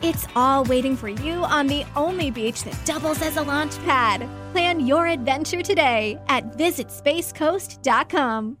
[0.00, 4.28] It's all waiting for you on the only beach that doubles as a launch pad.
[4.52, 8.58] Plan your adventure today at visitspacecoast.com.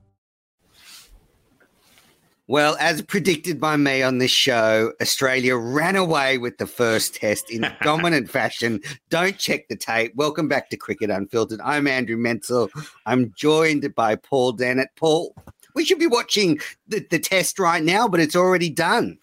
[2.48, 7.52] Well, as predicted by me on this show, Australia ran away with the first test
[7.52, 8.80] in dominant fashion.
[9.08, 10.16] Don't check the tape.
[10.16, 11.60] Welcome back to Cricket Unfiltered.
[11.62, 12.68] I'm Andrew Menczel.
[13.06, 14.88] I'm joined by Paul Dennett.
[14.96, 15.36] Paul,
[15.76, 19.18] we should be watching the, the test right now, but it's already done.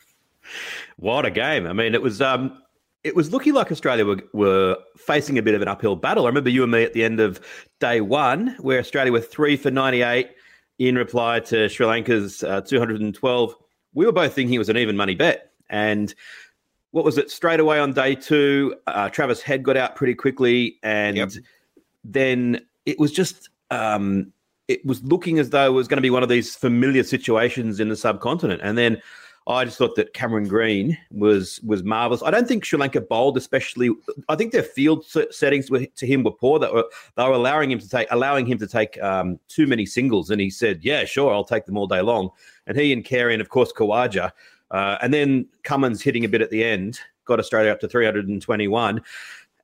[0.98, 1.68] What a game!
[1.68, 2.62] I mean, it was um,
[3.04, 6.26] it was looking like Australia were, were facing a bit of an uphill battle.
[6.26, 7.40] I remember you and me at the end of
[7.80, 10.32] day one, where Australia were three for ninety eight
[10.80, 13.56] in reply to Sri Lanka's uh, two hundred and twelve.
[13.94, 16.14] We were both thinking it was an even money bet, and
[16.92, 17.30] what was it?
[17.30, 21.32] Straight away on day two, uh, Travis Head got out pretty quickly, and yep.
[22.04, 24.32] then it was just um,
[24.68, 27.80] it was looking as though it was going to be one of these familiar situations
[27.80, 29.02] in the subcontinent, and then
[29.48, 32.24] I just thought that Cameron Green was was marvelous.
[32.24, 33.92] I don't think Sri Lanka bowled especially.
[34.28, 36.58] I think their field settings were, to him were poor.
[36.58, 39.86] That were they were allowing him to take allowing him to take um, too many
[39.86, 42.30] singles, and he said, "Yeah, sure, I'll take them all day long."
[42.66, 44.32] And he and Carey and of course Khawaja,
[44.72, 49.02] uh, and then Cummins hitting a bit at the end got Australia up to 321.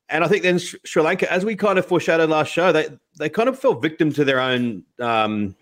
[0.10, 3.30] And I think then Sri Lanka, as we kind of foreshadowed last show, they they
[3.30, 4.84] kind of fell victim to their own.
[5.00, 5.56] Um,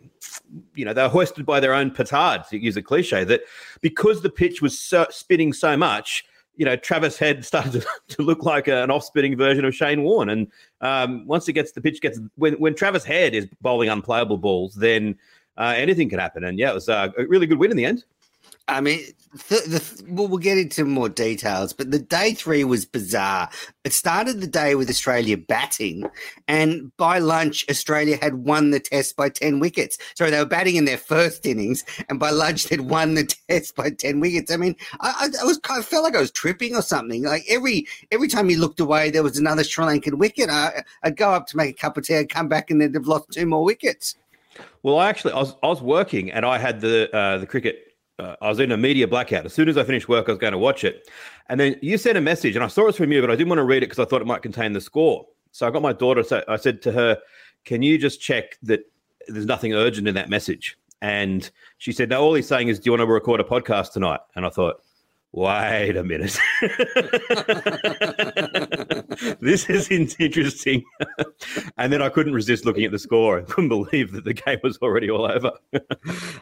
[0.76, 3.42] you know, they were hoisted by their own petard, to use a cliche, that
[3.82, 6.26] because the pitch was so, spinning so much,
[6.56, 10.04] you know, Travis Head started to, to look like a, an off-spinning version of Shane
[10.04, 10.30] Warne.
[10.30, 14.38] And um, once it gets the pitch gets when when Travis Head is bowling unplayable
[14.38, 15.18] balls, then
[15.58, 16.44] uh, anything could happen.
[16.44, 18.06] And yeah, it was uh, a really good win in the end.
[18.70, 19.04] I mean,
[19.50, 23.50] the, the, well, we'll get into more details, but the day three was bizarre.
[23.84, 26.10] It started the day with Australia batting,
[26.48, 29.98] and by lunch, Australia had won the test by 10 wickets.
[30.16, 33.76] Sorry, they were batting in their first innings, and by lunch, they'd won the test
[33.76, 34.52] by 10 wickets.
[34.52, 37.24] I mean, I, I, was, I felt like I was tripping or something.
[37.24, 40.50] Like every every time you looked away, there was another Sri Lankan wicket.
[40.50, 42.94] I, would go up to make a cup of tea, I'd come back, and they'd
[42.94, 44.16] have lost two more wickets.
[44.84, 47.89] Well, I actually I was I was working and I had the uh, the cricket
[48.20, 49.46] uh, I was in a media blackout.
[49.46, 51.10] As soon as I finished work, I was going to watch it.
[51.48, 53.50] And then you sent a message, and I saw it from you, but I didn't
[53.50, 55.26] want to read it because I thought it might contain the score.
[55.52, 57.18] So I got my daughter, so I said to her,
[57.66, 58.82] Can you just check that
[59.28, 60.78] there's nothing urgent in that message?
[61.02, 63.94] And she said, No, all he's saying is, Do you want to record a podcast
[63.94, 64.20] tonight?
[64.36, 64.82] And I thought,
[65.32, 66.38] wait a minute.
[69.40, 70.84] this is interesting.
[71.78, 73.40] and then I couldn't resist looking at the score.
[73.40, 75.52] I couldn't believe that the game was already all over.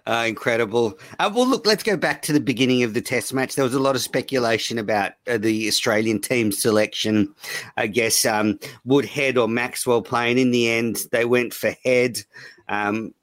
[0.05, 0.97] uh, incredible.
[1.19, 3.55] Uh, well, look, let's go back to the beginning of the test match.
[3.55, 7.33] There was a lot of speculation about uh, the Australian team selection.
[7.77, 10.37] I guess um, would Head or Maxwell playing?
[10.37, 12.19] In the end, they went for Head.
[12.67, 13.13] Um,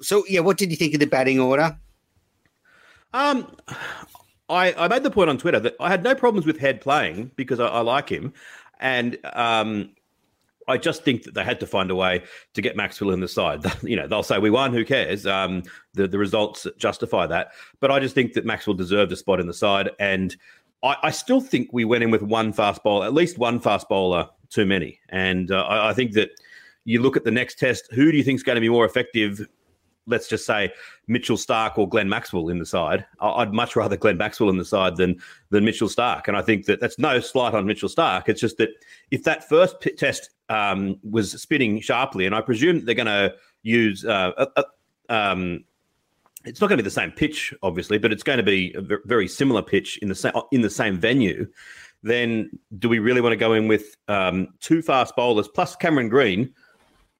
[0.00, 1.76] so, yeah, what did you think of the batting order?
[3.14, 3.54] Um,
[4.48, 7.30] I, I made the point on Twitter that I had no problems with Head playing
[7.36, 8.32] because I, I like him,
[8.82, 9.90] and um,
[10.68, 12.22] I just think that they had to find a way
[12.54, 13.64] to get Maxwell in the side.
[13.82, 15.26] you know, they'll say we won, who cares?
[15.26, 15.62] Um,
[15.94, 19.46] the the results justify that, but I just think that Maxwell deserved a spot in
[19.46, 20.36] the side, and
[20.82, 23.88] I, I still think we went in with one fast bowler, at least one fast
[23.88, 26.30] bowler too many, and uh, I, I think that
[26.84, 27.88] you look at the next test.
[27.92, 29.46] Who do you think is going to be more effective
[30.06, 30.72] let's just say
[31.06, 33.04] Mitchell Starc or Glenn Maxwell in the side.
[33.20, 35.20] I'd much rather Glenn Maxwell in the side than
[35.50, 38.28] than Mitchell Starc, And I think that that's no slight on Mitchell Starc.
[38.28, 38.70] It's just that
[39.10, 44.04] if that first test um, was spinning sharply, and I presume they're going to use
[44.04, 45.64] uh, a, a, um,
[46.44, 48.98] it's not going to be the same pitch, obviously, but it's going to be a
[49.04, 51.46] very similar pitch in the same in the same venue.
[52.02, 56.08] Then, do we really want to go in with um, two fast bowlers plus Cameron
[56.08, 56.52] Green,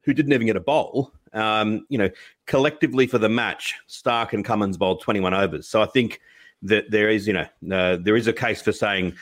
[0.02, 1.12] who didn't even get a bowl?
[1.34, 2.10] Um, you know,
[2.46, 5.68] collectively for the match, Starc and Cummins bowled 21 overs.
[5.68, 6.20] So I think
[6.62, 9.14] that there is, you know, uh, there is a case for saying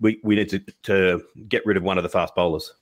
[0.00, 2.72] we, we need to, to get rid of one of the fast bowlers.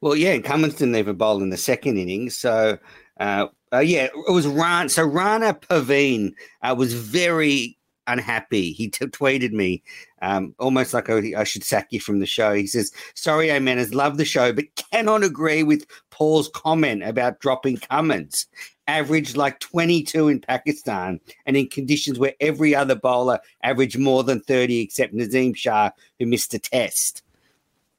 [0.00, 2.36] Well, yeah, Cummins didn't even bowl in the second innings.
[2.36, 2.78] So,
[3.20, 4.88] uh, uh, yeah, it was Ran.
[4.88, 6.32] So Rana Parveen
[6.62, 7.76] uh, was very
[8.06, 8.72] unhappy.
[8.72, 9.82] He t- tweeted me
[10.22, 12.54] um, almost like I, I, should sack you from the show.
[12.54, 17.78] He says, Sorry, Amenas, love the show, but cannot agree with Paul's comment about dropping
[17.78, 18.46] Cummins.
[18.86, 24.40] Averaged like 22 in Pakistan and in conditions where every other bowler averaged more than
[24.40, 27.22] 30 except Naseem Shah, who missed a test.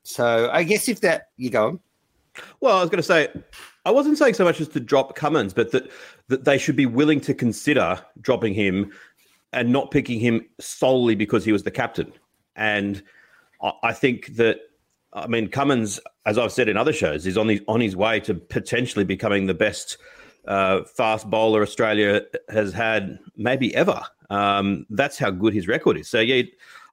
[0.02, 1.80] So I guess if that, you go on.
[2.60, 3.28] Well, I was going to say,
[3.86, 5.92] I wasn't saying so much as to drop Cummins, but that
[6.30, 8.92] that they should be willing to consider dropping him
[9.54, 12.12] and not picking him solely because he was the captain.
[12.56, 13.04] And
[13.84, 14.60] I think that
[15.14, 18.20] I mean Cummins, as I've said in other shows, is on his on his way
[18.22, 19.98] to potentially becoming the best
[20.48, 24.02] uh, fast bowler Australia has had maybe ever.
[24.30, 26.08] Um, that's how good his record is.
[26.08, 26.44] So yeah,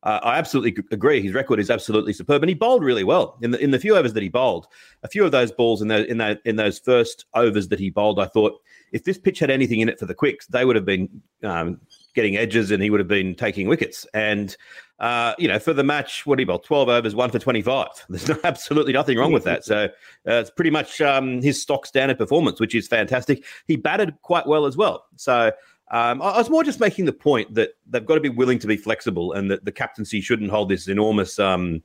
[0.06, 1.20] uh, I absolutely agree.
[1.20, 3.96] His record is absolutely superb, and he bowled really well in the in the few
[3.96, 4.68] overs that he bowled.
[5.02, 7.90] A few of those balls in those in that in those first overs that he
[7.90, 8.60] bowled, I thought
[8.92, 11.08] if this pitch had anything in it for the quicks, they would have been
[11.42, 11.80] um,
[12.14, 14.06] getting edges, and he would have been taking wickets.
[14.14, 14.56] And
[15.00, 16.60] uh, you know, for the match, what he bowl?
[16.60, 17.88] Twelve overs, one for twenty-five.
[18.08, 19.64] There's no, absolutely nothing wrong with that.
[19.64, 23.44] So uh, it's pretty much um, his stock standard performance, which is fantastic.
[23.66, 25.06] He batted quite well as well.
[25.16, 25.50] So
[25.90, 28.66] um, I, was more just making the point that they've got to be willing to
[28.66, 31.82] be flexible, and that the captaincy shouldn't hold this enormous um,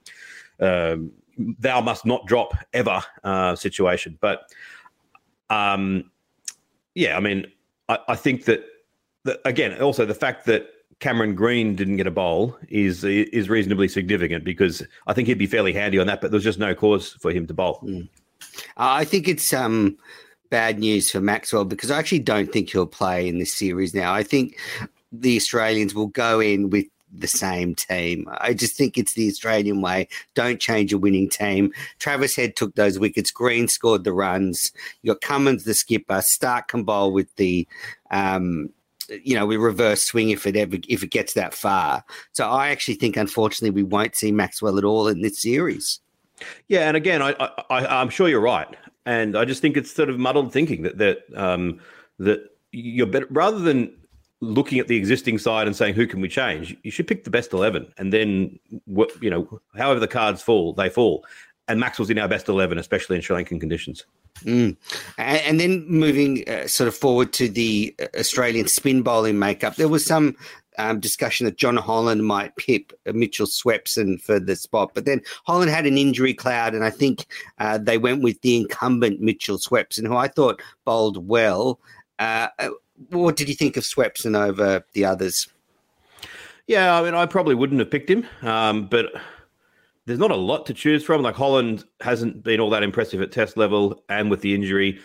[0.60, 0.98] uh,
[1.38, 4.18] "thou must not drop ever" uh, situation.
[4.20, 4.52] But
[5.50, 6.10] um,
[6.96, 7.46] yeah, I mean,
[7.90, 8.66] I, I think that,
[9.26, 10.68] that again, also the fact that
[11.00, 15.48] Cameron Green didn't get a bowl is is reasonably significant because I think he'd be
[15.48, 17.82] fairly handy on that, but there's just no cause for him to bowl.
[17.84, 18.08] Mm.
[18.78, 19.98] I think it's um,
[20.52, 24.14] bad news for Maxwell because I actually don't think he'll play in this series now.
[24.14, 24.60] I think
[25.12, 28.30] the Australians will go in with the same team.
[28.40, 30.08] I just think it's the Australian way.
[30.36, 31.74] Don't change a winning team.
[32.00, 33.32] Travis Head took those wickets.
[33.32, 34.72] Green scored the runs.
[35.02, 36.22] You got Cummins, the skipper.
[36.22, 37.68] Starc can bowl with the,
[38.12, 38.70] um,
[39.24, 42.04] you know, we reverse swing if it ever if it gets that far.
[42.34, 46.00] So I actually think, unfortunately, we won't see Maxwell at all in this series.
[46.70, 47.34] Yeah, and again, I,
[47.70, 48.76] I, am sure you're right
[49.06, 51.80] and I just think it's sort of muddled thinking that that um,
[52.20, 53.94] that you're better rather than
[54.42, 56.76] looking at the existing side and saying who can we change.
[56.84, 58.60] You should pick the best eleven, and then
[59.22, 61.26] you know however the cards fall, they fall.
[61.68, 64.06] And Maxwell's in our best eleven, especially in Sri Lankan conditions.
[64.44, 64.76] Mm.
[65.18, 69.88] And, then moving uh, sort of forward to the uh, Australian spin bowling makeup, there
[69.88, 70.36] was some
[70.82, 74.92] um, discussion that Jon Holland might pip Mitchell Swepson for the spot.
[74.94, 77.28] But then Holland had an injury cloud, and I think
[77.60, 81.80] uh, they went with the incumbent Mitchell Swepson, who I thought bowled well.
[82.18, 82.70] Uh, uh,
[83.10, 85.48] what did you think of Swepson over the others?
[86.68, 89.12] Yeah, I mean, I probably wouldn't have picked him, um, but
[90.06, 91.22] there's not a lot to choose from.
[91.22, 95.00] Like Holland hasn't been all that impressive at Test level, and with the injury.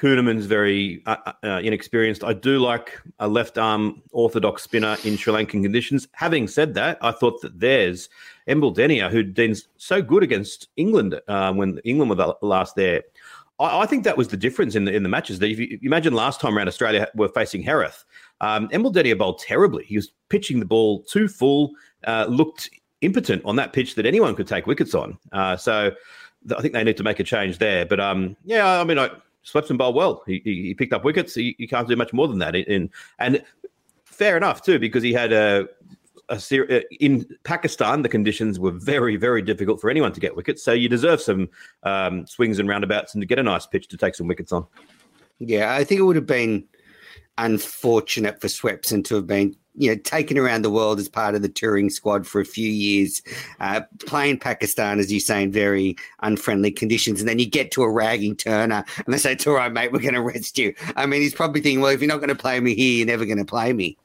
[0.00, 2.24] Kuhnemann's very uh, uh, uh, inexperienced.
[2.24, 6.08] I do like a left arm orthodox spinner in Sri Lankan conditions.
[6.12, 8.08] Having said that, I thought that there's
[8.48, 13.02] Embuldeniya, who'd been so good against England uh, when England were the last there.
[13.58, 15.38] I, I, think that was the difference in the in the matches.
[15.38, 18.04] That if you, if you imagine last time around, Australia were facing Herath.
[18.40, 19.84] Um, bowled terribly.
[19.84, 21.72] He was pitching the ball too full,
[22.06, 22.70] uh, looked
[23.02, 25.18] impotent on that pitch that anyone could take wickets on.
[25.32, 25.90] Uh, so
[26.48, 27.84] th- I think they need to make a change there.
[27.84, 29.10] But um, yeah, I mean, I
[29.44, 30.22] Swepson bowled well.
[30.26, 31.34] He, he, he picked up wickets.
[31.34, 32.54] He, he, can't do much more than that.
[32.54, 33.42] In, and
[34.04, 35.66] fair enough too, because he had a,
[36.28, 38.02] a ser- uh, in Pakistan.
[38.02, 40.62] The conditions were very very difficult for anyone to get wickets.
[40.62, 41.48] So you deserve some
[41.82, 44.66] um, swings and roundabouts and to get a nice pitch to take some wickets on.
[45.38, 46.66] Yeah, I think it would have been
[47.38, 51.42] unfortunate for Swepson to have been you know, taken around the world as part of
[51.42, 53.22] the touring squad for a few years,
[53.60, 57.20] uh, playing Pakistan, as you say, in very unfriendly conditions.
[57.20, 59.92] And then you get to a ragging Turner and they say, It's all right, mate,
[59.92, 60.74] we're going to rest you.
[60.96, 63.06] I mean, he's probably thinking, Well, if you're not going to play me here, you're
[63.06, 63.96] never going to play me.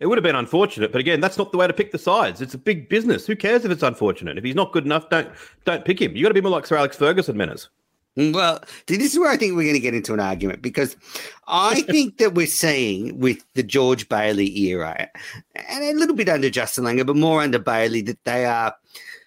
[0.00, 2.42] It would have been unfortunate, but again, that's not the way to pick the sides.
[2.42, 3.26] It's a big business.
[3.26, 4.36] Who cares if it's unfortunate?
[4.36, 5.30] If he's not good enough, don't
[5.64, 6.16] don't pick him.
[6.16, 7.68] You got to be more like Sir Alex Ferguson, Menners.
[8.16, 10.96] Well, this is where I think we're going to get into an argument because
[11.48, 15.08] I think that we're seeing with the George Bailey era,
[15.54, 18.74] and a little bit under Justin Langer, but more under Bailey, that they are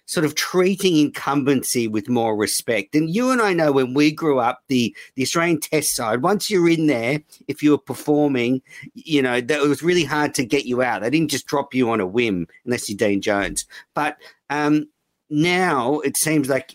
[0.08, 2.94] sort of treating incumbency with more respect.
[2.94, 6.48] And you and I know when we grew up, the, the Australian Test side, once
[6.48, 8.62] you're in there, if you were performing,
[8.94, 11.02] you know, that it was really hard to get you out.
[11.02, 13.66] They didn't just drop you on a whim unless you're Dean Jones.
[13.92, 14.16] But
[14.48, 14.88] um,
[15.28, 16.72] now it seems like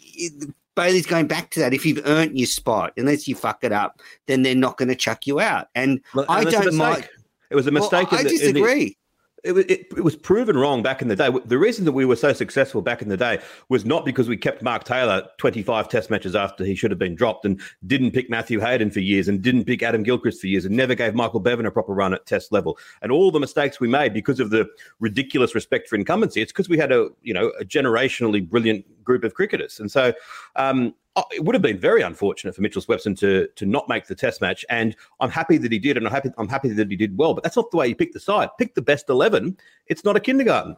[0.76, 1.74] Bailey's going back to that.
[1.74, 4.96] If you've earned your spot, unless you fuck it up, then they're not going to
[4.96, 5.68] chuck you out.
[5.76, 7.08] And, and I don't mind.
[7.50, 8.12] It was a mistake.
[8.12, 8.98] Well, I disagree
[9.44, 11.30] it, it, it, was proven wrong back in the day.
[11.46, 14.38] The reason that we were so successful back in the day was not because we
[14.38, 18.30] kept Mark Taylor 25 test matches after he should have been dropped and didn't pick
[18.30, 21.42] Matthew Hayden for years and didn't pick Adam Gilchrist for years and never gave Michael
[21.42, 22.78] Bevan a proper run at test level.
[23.02, 24.66] And all the mistakes we made because of the
[25.00, 29.24] ridiculous respect for incumbency, it's because we had a, you know, a generationally brilliant group
[29.24, 29.80] of cricketers.
[29.80, 30.14] And so
[30.56, 30.94] um,
[31.32, 34.42] it would have been very unfortunate for Mitchell Swepson to to not make the Test
[34.42, 37.18] match, and I'm happy that he did, and I'm happy I'm happy that he did
[37.18, 37.34] well.
[37.34, 38.50] But that's not the way you pick the side.
[38.58, 39.58] Pick the best eleven.
[39.88, 40.78] It's not a kindergarten.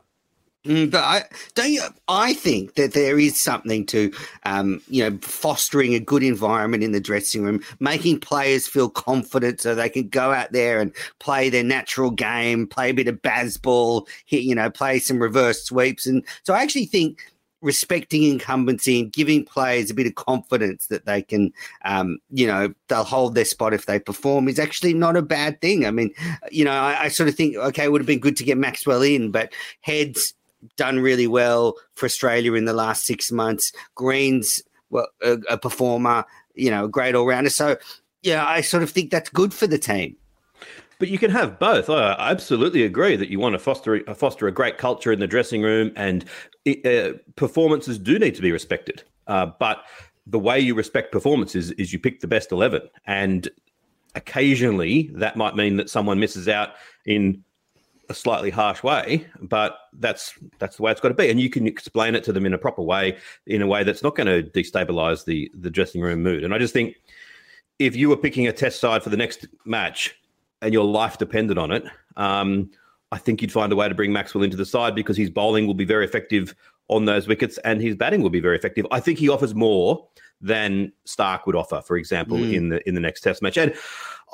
[0.66, 1.72] Mm, but I don't.
[1.72, 4.12] You, I think that there is something to,
[4.44, 9.62] um, you know, fostering a good environment in the dressing room, making players feel confident
[9.62, 13.22] so they can go out there and play their natural game, play a bit of
[13.22, 17.32] Bazball, hit, you know, play some reverse sweeps, and so I actually think
[17.66, 21.52] respecting incumbency and giving players a bit of confidence that they can,
[21.84, 25.60] um, you know, they'll hold their spot if they perform is actually not a bad
[25.62, 25.84] thing.
[25.84, 26.14] I mean,
[26.52, 28.60] you know, I, I sort of think, okay, it would have been good to get
[28.60, 30.36] Maxwell in, but heads
[30.78, 33.72] done really well for Australia in the last six months.
[33.96, 37.50] Green's well, a, a performer, you know, a great all rounder.
[37.50, 37.78] So,
[38.22, 40.18] yeah, I sort of think that's good for the team.
[40.98, 41.90] But you can have both.
[41.90, 45.62] I absolutely agree that you want to foster foster a great culture in the dressing
[45.62, 46.24] room, and
[46.86, 49.04] uh, performances do need to be respected.
[49.28, 49.84] Uh, but
[50.26, 53.50] the way you respect performances is you pick the best eleven, and
[54.16, 56.70] occasionally that might mean that someone misses out
[57.06, 57.44] in
[58.08, 61.50] a slightly harsh way, but that's that's the way it's got to be, and you
[61.50, 64.28] can explain it to them in a proper way, in a way that's not going
[64.28, 66.44] to destabilize the the dressing room mood.
[66.44, 66.96] And I just think
[67.80, 70.16] if you were picking a test side for the next match
[70.66, 71.86] and your life depended on it,
[72.18, 72.72] um,
[73.12, 75.68] I think you'd find a way to bring Maxwell into the side because his bowling
[75.68, 76.56] will be very effective
[76.88, 78.86] on those wickets and his batting will be very effective.
[78.92, 80.08] I think he offers more
[80.42, 82.54] than Starc would offer, for example, mm.
[82.54, 83.58] in the in the next Test match.
[83.58, 83.74] And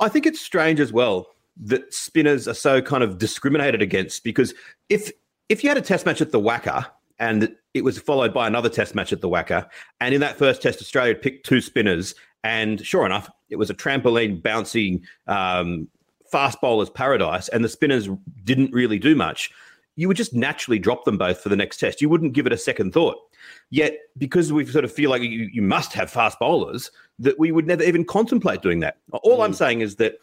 [0.00, 4.54] I think it's strange as well that spinners are so kind of discriminated against because
[4.88, 5.12] if
[5.50, 6.86] if you had a Test match at the WACA
[7.18, 9.68] and it was followed by another Test match at the WACA,
[10.00, 13.74] and in that first Test, Australia picked two spinners, and sure enough, it was a
[13.74, 15.88] trampoline bouncing um,
[16.32, 18.08] fast bowler's paradise and the spinners
[18.42, 19.50] didn't really do much,
[19.94, 22.00] you would just naturally drop them both for the next test.
[22.00, 23.18] You wouldn't give it a second thought.
[23.70, 27.52] Yet, because we sort of feel like you, you must have fast bowlers, that we
[27.52, 28.96] would never even contemplate doing that.
[29.12, 29.44] All mm.
[29.44, 30.14] I'm saying is that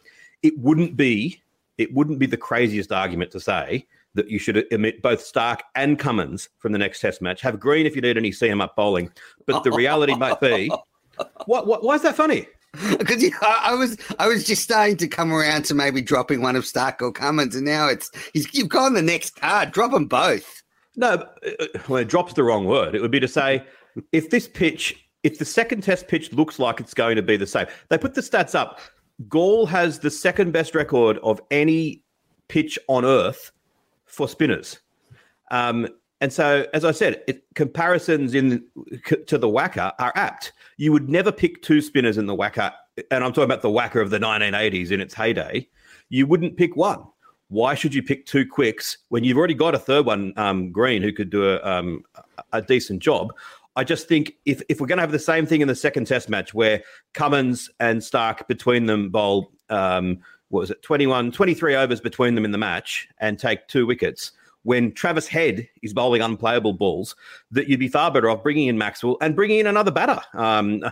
[0.42, 1.42] it wouldn't be
[1.78, 5.98] it wouldn't be the craziest argument to say that you should emit both Starc and
[5.98, 7.39] Cummins from the next Test match.
[7.42, 9.10] Have Green if you need any seam up bowling,
[9.46, 10.70] but the reality might be,
[11.46, 12.48] what, what, why is that funny?
[12.74, 16.42] Because you know, I was I was just starting to come around to maybe dropping
[16.42, 19.72] one of Starc or Cummins, and now it's you've gone the next card.
[19.72, 20.64] Drop them both.
[20.96, 22.94] No, uh, well, it drops the wrong word.
[22.94, 23.64] It would be to say
[24.12, 27.48] if this pitch, if the second test pitch looks like it's going to be the
[27.48, 28.80] same, they put the stats up.
[29.30, 32.04] Galle has the second best record of any
[32.48, 33.52] pitch on earth
[34.06, 34.80] for spinners.
[35.52, 35.88] Um,
[36.22, 38.64] and so, as I said, it, comparisons in
[39.28, 40.52] to the WACA are apt.
[40.78, 42.74] You would never pick two spinners in the WACA,
[43.10, 45.68] and I'm talking about the WACA of the 1980s in its heyday.
[46.10, 47.04] You wouldn't pick one.
[47.48, 51.02] Why should you pick two quicks when you've already got a third one, um, Green,
[51.02, 52.04] who could do a, um,
[52.54, 53.34] a decent job?
[53.76, 56.06] I just think if, if we're going to have the same thing in the second
[56.06, 56.84] test match where
[57.14, 62.46] Cummins and Starc between them bowl, um, what was it, 21, 23 overs between them
[62.46, 67.16] in the match and take two wickets, when Travis Head is bowling unplayable balls,
[67.51, 70.22] that you'd be far better off bringing in Maxwell and bringing in another batter.
[70.34, 70.84] Um,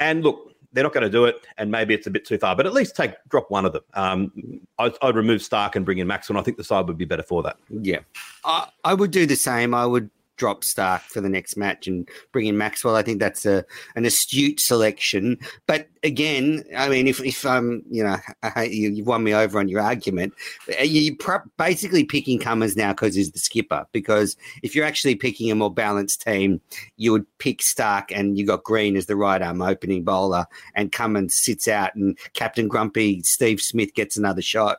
[0.00, 2.54] and look, they're not going to do it, and maybe it's a bit too far,
[2.54, 3.82] but at least take drop one of them.
[3.94, 6.36] Um, I'd, I'd, remove Starc and bring in Maxwell.
[6.36, 7.56] And I think the side would be better for that.
[7.70, 8.00] Yeah,
[8.44, 9.74] I, I would do the same.
[9.74, 12.96] I would drop Starc for the next match and bring in Maxwell.
[12.96, 13.64] I think that's a
[13.94, 15.38] an astute selection.
[15.66, 18.16] But again, I mean, if if um, you know,
[18.62, 20.32] you, you've won me over on your argument.
[20.68, 21.16] Uh, you're
[21.56, 23.86] basically picking Cummins now because he's the skipper.
[23.92, 26.60] Because if you're actually picking a more balanced team,
[26.96, 30.92] you would pick Starc and you got Green as the right arm opening bowler, and
[30.92, 34.78] Cummins sits out, and Captain Grumpy Steve Smith gets another shot.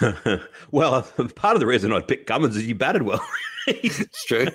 [0.70, 1.02] well,
[1.34, 3.24] part of the reason I picked Cummins is he batted well.
[3.66, 4.46] it's true.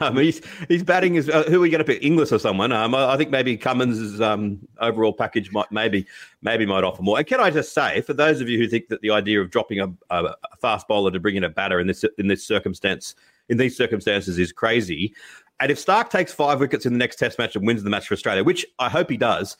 [0.00, 2.02] Um, he's he's batting is uh, who are you going to pick?
[2.02, 2.72] Inglis or someone?
[2.72, 6.06] Um, I, I think maybe Cummins' um, overall package might maybe
[6.42, 7.18] maybe might offer more.
[7.18, 9.50] And can I just say, for those of you who think that the idea of
[9.50, 12.46] dropping a, a, a fast bowler to bring in a batter in this in this
[12.46, 13.14] circumstance
[13.48, 15.14] in these circumstances is crazy,
[15.60, 18.08] and if Starc takes five wickets in the next Test match and wins the match
[18.08, 19.56] for Australia, which I hope he does,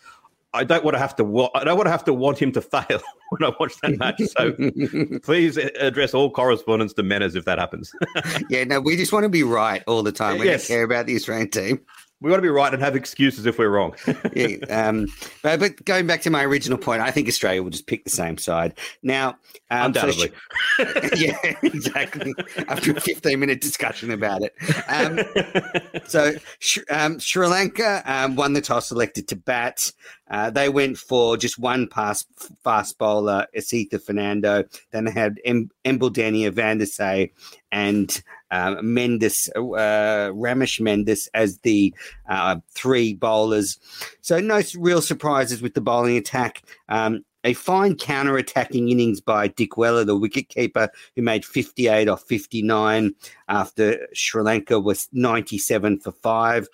[0.55, 1.49] I don't want to have to.
[1.55, 4.21] I don't want to have to want him to fail when I watch that match.
[4.21, 7.93] So please address all correspondence to Menners if that happens.
[8.51, 10.39] yeah, no, we just want to be right all the time.
[10.39, 10.69] We yes.
[10.69, 11.81] don't care about the Australian team
[12.25, 13.95] we want to be right and have excuses if we're wrong.
[14.35, 15.09] yeah, um,
[15.43, 18.11] but, but, going back to my original point, I think Australia will just pick the
[18.11, 18.79] same side.
[19.03, 19.37] Now,
[19.71, 20.33] um, undoubtedly.
[20.79, 22.33] So sh- yeah, exactly.
[22.67, 24.55] After a 15 minute discussion about it.
[24.89, 29.93] Um, so sh- um, Sri Lanka um, won the toss, elected to bat.
[30.31, 32.25] Uh, they went for just one pass
[32.63, 34.65] fast bowler, Asitha Fernando.
[34.91, 37.31] Then they had em- Vandersay,
[37.71, 41.95] and uh, Mendis, uh, Ramesh Mendis as the
[42.29, 43.79] uh, three bowlers.
[44.23, 46.63] So no real surprises with the bowling attack.
[46.89, 53.15] Um, a fine counter-attacking innings by Dickwella, the wicketkeeper, who made 58 off 59
[53.49, 56.67] after Sri Lanka was 97 for five.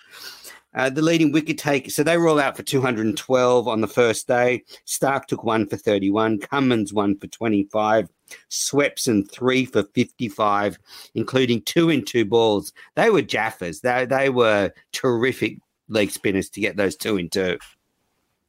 [0.73, 4.27] Uh, the leading wicket taker, so they were all out for 212 on the first
[4.27, 4.63] day.
[4.85, 8.09] Starc took one for 31, Cummins one for 25,
[8.49, 10.79] Swepson three for 55,
[11.13, 12.71] including two in two balls.
[12.95, 13.81] They were jaffers.
[13.81, 15.57] They, they were terrific
[15.89, 17.57] leg spinners to get those two in two.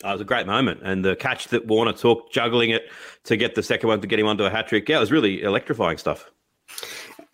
[0.05, 0.81] It was a great moment.
[0.83, 2.91] And the catch that Warner took, juggling it
[3.25, 5.13] to get the second one to get him onto a hat trick, yeah, it was
[5.13, 6.31] really electrifying stuff.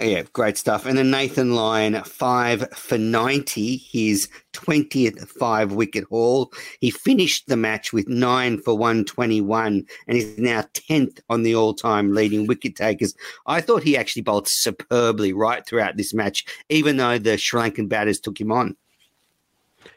[0.01, 0.87] Yeah, great stuff.
[0.87, 6.53] And then Nathan Lyon, five for 90, his 20th five wicket haul.
[6.81, 11.75] He finished the match with nine for 121 and is now 10th on the all
[11.75, 13.13] time leading wicket takers.
[13.47, 17.89] I thought he actually bowled superbly right throughout this match, even though the Sri Lankan
[17.89, 18.77] batters took him on.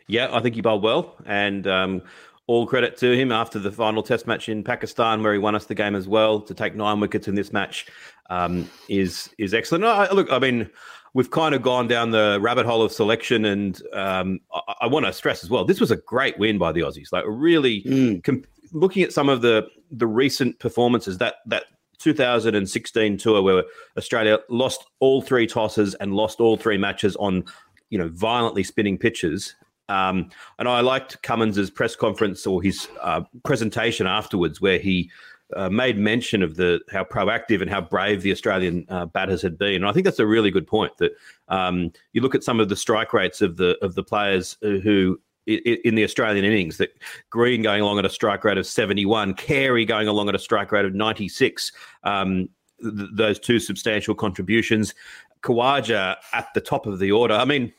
[0.07, 1.15] Yeah, I think he bowled well.
[1.27, 2.01] And, um,
[2.47, 5.65] all credit to him after the final test match in Pakistan, where he won us
[5.65, 6.41] the game as well.
[6.41, 7.87] To take nine wickets in this match
[8.29, 9.85] um, is is excellent.
[9.85, 10.69] I, look, I mean,
[11.13, 15.05] we've kind of gone down the rabbit hole of selection, and um, I, I want
[15.05, 15.65] to stress as well.
[15.65, 17.11] This was a great win by the Aussies.
[17.11, 18.23] Like really, mm.
[18.23, 18.43] com-
[18.73, 21.65] looking at some of the the recent performances that that
[21.99, 23.63] 2016 tour where
[23.97, 27.43] Australia lost all three tosses and lost all three matches on
[27.89, 29.55] you know violently spinning pitches
[29.91, 35.11] um, and I liked Cummins's press conference or his uh, presentation afterwards, where he
[35.55, 39.57] uh, made mention of the how proactive and how brave the Australian uh, batters had
[39.57, 39.75] been.
[39.75, 40.97] And I think that's a really good point.
[40.99, 41.11] That
[41.49, 45.19] um, you look at some of the strike rates of the of the players who
[45.45, 46.91] in the Australian innings that
[47.29, 50.71] Green going along at a strike rate of 71, Carey going along at a strike
[50.71, 51.71] rate of 96.
[52.03, 52.47] Um,
[52.79, 54.93] th- those two substantial contributions.
[55.41, 57.33] Khawaja at the top of the order.
[57.33, 57.73] I mean,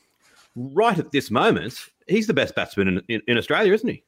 [0.56, 1.78] right at this moment,
[2.12, 4.04] he's the best batsman in, in, in Australia, isn't he?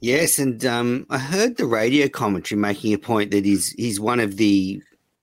[0.00, 4.20] Yes, and um, I heard the radio commentary making a point that he's he's one
[4.20, 4.82] of the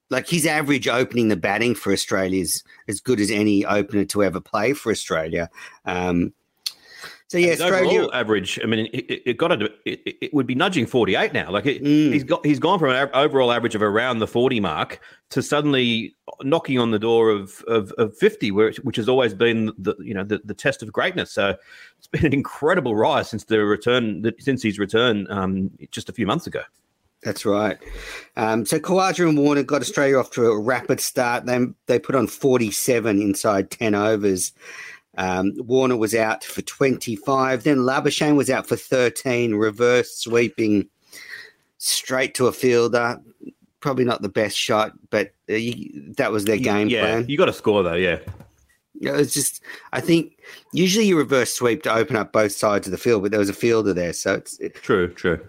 [0.09, 4.23] like his average opening the batting for Australia is as good as any opener to
[4.23, 5.49] ever play for Australia.
[5.85, 6.33] Um,
[7.33, 8.59] so yeah, Australia average.
[8.61, 11.49] I mean, it, it got to, it, it, would be nudging forty eight now.
[11.49, 12.13] Like it, mm.
[12.13, 14.99] he's got he's gone from an overall average of around the forty mark
[15.31, 19.73] to suddenly knocking on the door of of, of fifty, which which has always been
[19.79, 21.31] the you know the, the test of greatness.
[21.31, 21.55] So
[21.97, 26.27] it's been an incredible rise since the return since his return um, just a few
[26.27, 26.61] months ago.
[27.23, 27.79] That's right.
[28.35, 31.47] Um, so Khawaja and Warner got Australia off to a rapid start.
[31.47, 34.51] They they put on forty seven inside ten overs.
[35.17, 37.63] Um, Warner was out for 25.
[37.63, 40.89] Then Labuschagne was out for 13, reverse sweeping
[41.77, 43.19] straight to a fielder.
[43.79, 47.25] Probably not the best shot, but uh, you, that was their game yeah, plan.
[47.27, 48.19] You got to score though, yeah.
[49.01, 50.39] It was just, I think
[50.71, 53.49] usually you reverse sweep to open up both sides of the field, but there was
[53.49, 55.39] a fielder there, so it's true, true.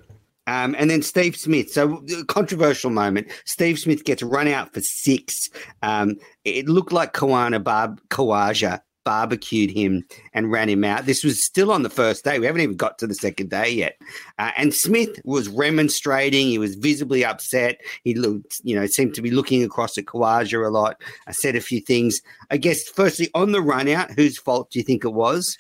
[0.47, 1.71] Um, and then Steve Smith.
[1.71, 3.29] So controversial moment.
[3.45, 5.49] Steve Smith gets run out for six.
[5.83, 11.07] Um, it looked like Kawana Bab Khawaja barbecued him and ran him out.
[11.07, 12.39] This was still on the first day.
[12.39, 13.97] We haven't even got to the second day yet.
[14.39, 16.49] Uh, and Smith was remonstrating.
[16.49, 17.81] He was visibly upset.
[18.03, 21.01] He looked, you know, seemed to be looking across at Khawaja a lot.
[21.27, 22.21] I said a few things.
[22.51, 25.57] I guess, firstly, on the run out, whose fault do you think it was?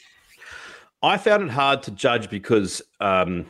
[1.03, 3.45] I found it hard to judge because um,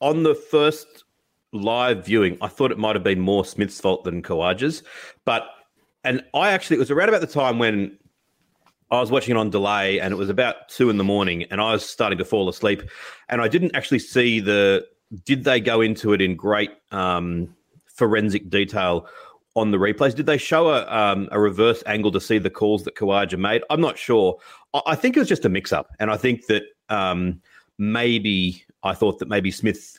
[0.00, 1.04] on the first
[1.52, 4.82] live viewing, I thought it might have been more Smith's fault than Khawaja's.
[5.24, 5.46] But
[6.04, 7.98] and I actually it was around about the time when
[8.90, 11.60] I was watching it on delay and it was about two in the morning and
[11.60, 12.82] I was starting to fall asleep
[13.28, 14.86] and I didn't actually see the
[15.24, 17.54] did they go into it in great um,
[17.86, 19.06] forensic detail
[19.56, 20.14] on the replays?
[20.14, 23.62] Did they show a, um, a reverse angle to see the calls that Khawaja made?
[23.70, 24.38] I'm not sure.
[24.86, 25.90] I, think it was just a mix up.
[25.98, 27.40] And I think that um,
[27.78, 29.98] maybe I thought that maybe Smith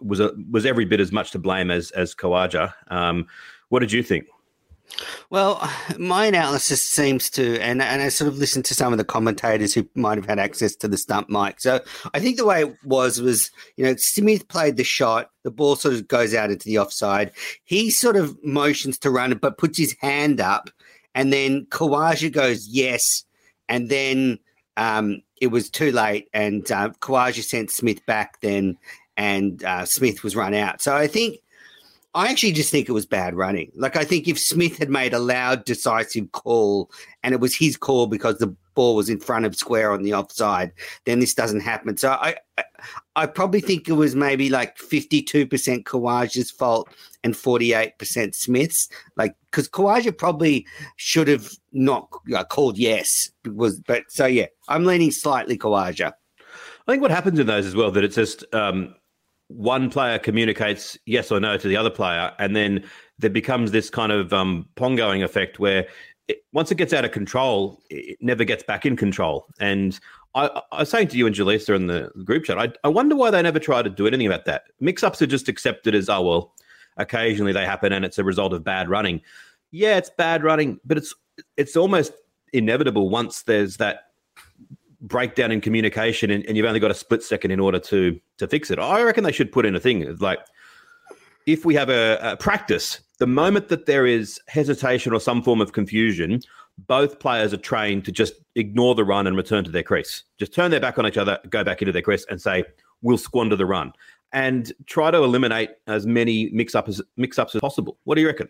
[0.00, 2.72] was a, was every bit as much to blame as as Khawaja.
[2.88, 3.26] Um,
[3.68, 4.26] what did you think?
[5.30, 5.68] Well,
[5.98, 9.74] my analysis seems to, and, and I sort of listened to some of the commentators
[9.74, 11.60] who might have had access to the stump mic.
[11.60, 11.80] So
[12.14, 15.76] I think the way it was was, you know, Smith played the shot, the ball
[15.76, 17.32] sort of goes out into the offside.
[17.64, 20.70] He sort of motions to run but puts his hand up,
[21.14, 23.24] and then Khawaja goes yes,
[23.68, 24.38] and then
[24.76, 28.78] um, it was too late, and uh, Khawaja sent Smith back then,
[29.16, 30.80] and uh, Smith was run out.
[30.80, 31.38] So I think
[32.16, 33.70] I actually just think it was bad running.
[33.74, 36.90] Like I think if Smith had made a loud, decisive call
[37.22, 40.14] and it was his call because the ball was in front of square on the
[40.14, 40.72] offside,
[41.04, 41.98] then this doesn't happen.
[41.98, 42.36] So I,
[43.16, 46.88] I, probably think it was maybe like fifty-two percent Khawaja's fault
[47.22, 48.88] and forty-eight percent Smith's.
[49.16, 53.30] Like because Khawaja probably should have not uh, called yes.
[53.44, 56.14] Was but so yeah, I'm leaning slightly Khawaja.
[56.88, 58.42] I think what happens in those as well that it's just.
[58.54, 58.94] Um,
[59.48, 62.84] one player communicates yes or no to the other player, and then
[63.18, 65.86] there becomes this kind of um, pong-going effect where
[66.28, 69.46] it, once it gets out of control, it never gets back in control.
[69.60, 69.98] And
[70.34, 73.14] I, I was saying to you and Jaleesa in the group chat, I, I wonder
[73.14, 74.64] why they never try to do anything about that.
[74.80, 76.54] Mix-ups are just accepted as, oh, well,
[76.96, 79.20] occasionally they happen and it's a result of bad running.
[79.70, 81.14] Yeah, it's bad running, but it's
[81.56, 82.12] it's almost
[82.52, 84.05] inevitable once there's that
[85.06, 88.48] breakdown in communication and, and, you've only got a split second in order to to
[88.48, 88.78] fix it.
[88.78, 90.40] I reckon they should put in a thing like
[91.46, 95.60] if we have a, a practice, the moment that there is hesitation or some form
[95.60, 96.40] of confusion,
[96.86, 100.24] both players are trained to just ignore the run and return to their crease.
[100.38, 102.64] Just turn their back on each other, go back into their crease, and say,
[103.00, 103.92] "We'll squander the run,"
[104.32, 107.96] and try to eliminate as many mix-ups mix-ups as possible.
[108.04, 108.48] What do you reckon?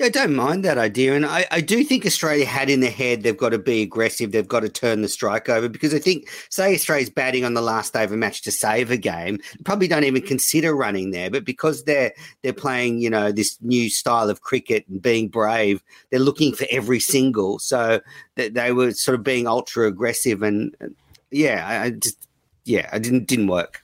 [0.00, 1.14] Yeah, I don't mind that idea.
[1.14, 4.32] And I, I do think Australia had in their head they've got to be aggressive,
[4.32, 7.62] they've got to turn the strike over because I think, say, Australia's batting on the
[7.62, 11.30] last day of a match to save a game, probably don't even consider running there.
[11.30, 15.80] But because they're they're playing, you know, this new style of cricket and being brave,
[16.10, 17.60] they're looking for every single.
[17.60, 18.00] So
[18.34, 20.42] they, they were sort of being ultra aggressive.
[20.42, 20.74] And
[21.30, 22.26] yeah, I, I just,
[22.64, 23.83] yeah, it didn't didn't work.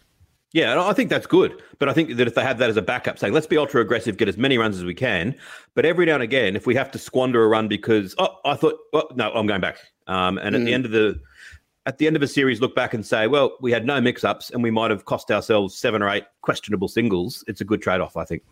[0.52, 1.62] Yeah, I think that's good.
[1.78, 3.80] But I think that if they have that as a backup, saying let's be ultra
[3.80, 5.34] aggressive, get as many runs as we can,
[5.74, 8.54] but every now and again, if we have to squander a run because oh, I
[8.54, 10.58] thought, well, no, I'm going back, um, and mm.
[10.58, 10.74] at the mm.
[10.74, 11.20] end of the
[11.90, 14.50] at the end of a series, look back and say, well, we had no mix-ups,
[14.50, 17.42] and we might have cost ourselves seven or eight questionable singles.
[17.48, 18.44] It's a good trade-off, I think.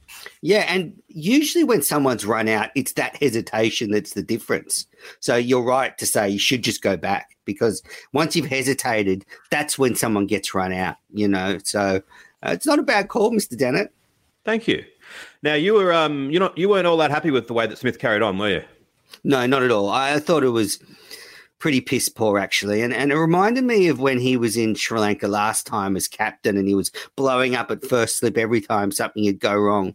[0.42, 4.88] Yeah, and usually when someone's run out, it's that hesitation that's the difference.
[5.20, 7.80] So you're right to say you should just go back because
[8.12, 10.96] once you've hesitated, that's when someone gets run out.
[11.12, 12.02] You know, so
[12.42, 13.92] uh, it's not a bad call, Mister Dennett.
[14.44, 14.84] Thank you.
[15.44, 17.78] Now you were um you not you weren't all that happy with the way that
[17.78, 18.64] Smith carried on, were you?
[19.22, 19.88] No, not at all.
[19.88, 20.82] I thought it was
[21.58, 24.98] pretty piss poor actually, and and it reminded me of when he was in Sri
[24.98, 28.90] Lanka last time as captain, and he was blowing up at first slip every time
[28.90, 29.94] something would go wrong.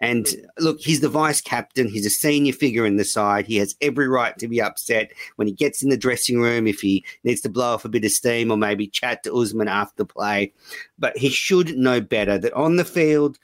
[0.00, 0.26] And
[0.58, 1.88] look, he's the vice captain.
[1.88, 3.46] He's a senior figure in the side.
[3.46, 6.80] He has every right to be upset when he gets in the dressing room if
[6.80, 10.04] he needs to blow off a bit of steam or maybe chat to Usman after
[10.04, 10.52] play.
[10.98, 13.38] But he should know better that on the field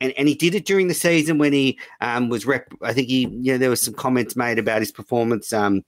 [0.00, 2.72] and, and he did it during the season when he um, was rep.
[2.82, 5.82] I think he, you know, there was some comments made about his performance um,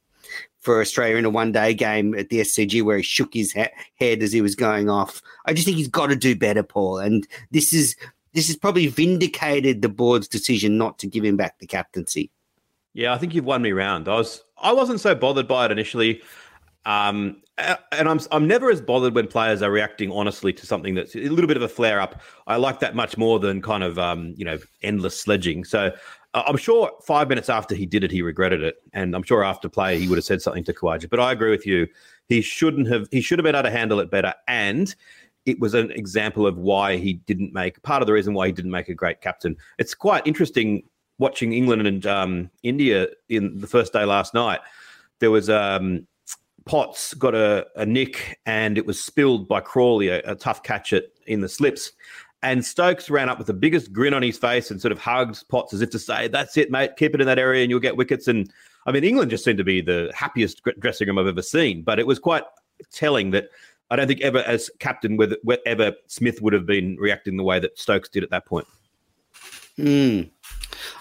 [0.60, 3.66] for Australia in a one day game at the SCG where he shook his he-
[4.00, 5.22] head as he was going off.
[5.46, 6.98] I just think he's got to do better, Paul.
[6.98, 7.96] And this is
[8.32, 12.30] this has probably vindicated the board's decision not to give him back the captaincy.
[12.92, 14.08] Yeah, I think you've won me round.
[14.08, 16.22] I was I wasn't so bothered by it initially.
[16.84, 21.14] Um, and I'm I'm never as bothered when players are reacting honestly to something that's
[21.14, 22.20] a little bit of a flare up.
[22.46, 25.64] I like that much more than kind of um, you know endless sledging.
[25.64, 25.92] So
[26.46, 29.68] I'm sure five minutes after he did it, he regretted it, and I'm sure after
[29.68, 31.08] play he would have said something to Khawaja.
[31.08, 31.86] But I agree with you;
[32.28, 33.08] he shouldn't have.
[33.10, 34.94] He should have been able to handle it better, and
[35.46, 38.52] it was an example of why he didn't make part of the reason why he
[38.52, 39.56] didn't make a great captain.
[39.78, 40.82] It's quite interesting
[41.18, 44.60] watching England and um, India in the first day last night.
[45.20, 46.06] There was um,
[46.66, 50.92] Potts got a, a, nick, and it was spilled by Crawley, a, a tough catch
[50.92, 51.92] it in the slips.
[52.46, 55.48] And Stokes ran up with the biggest grin on his face and sort of hugged
[55.48, 56.92] Potts as if to say, That's it, mate.
[56.96, 58.28] Keep it in that area and you'll get wickets.
[58.28, 58.52] And
[58.86, 61.82] I mean, England just seemed to be the happiest dressing room I've ever seen.
[61.82, 62.44] But it was quite
[62.92, 63.48] telling that
[63.90, 65.36] I don't think ever, as captain, whether,
[66.06, 68.68] Smith would have been reacting the way that Stokes did at that point.
[69.74, 70.20] Hmm.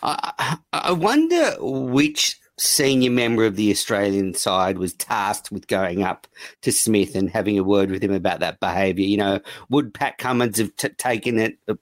[0.02, 6.28] I, I wonder which senior member of the Australian side was tasked with going up
[6.62, 9.06] to Smith and having a word with him about that behaviour.
[9.06, 9.40] You know,
[9.70, 11.76] would Pat Cummins have t- taken it, uh,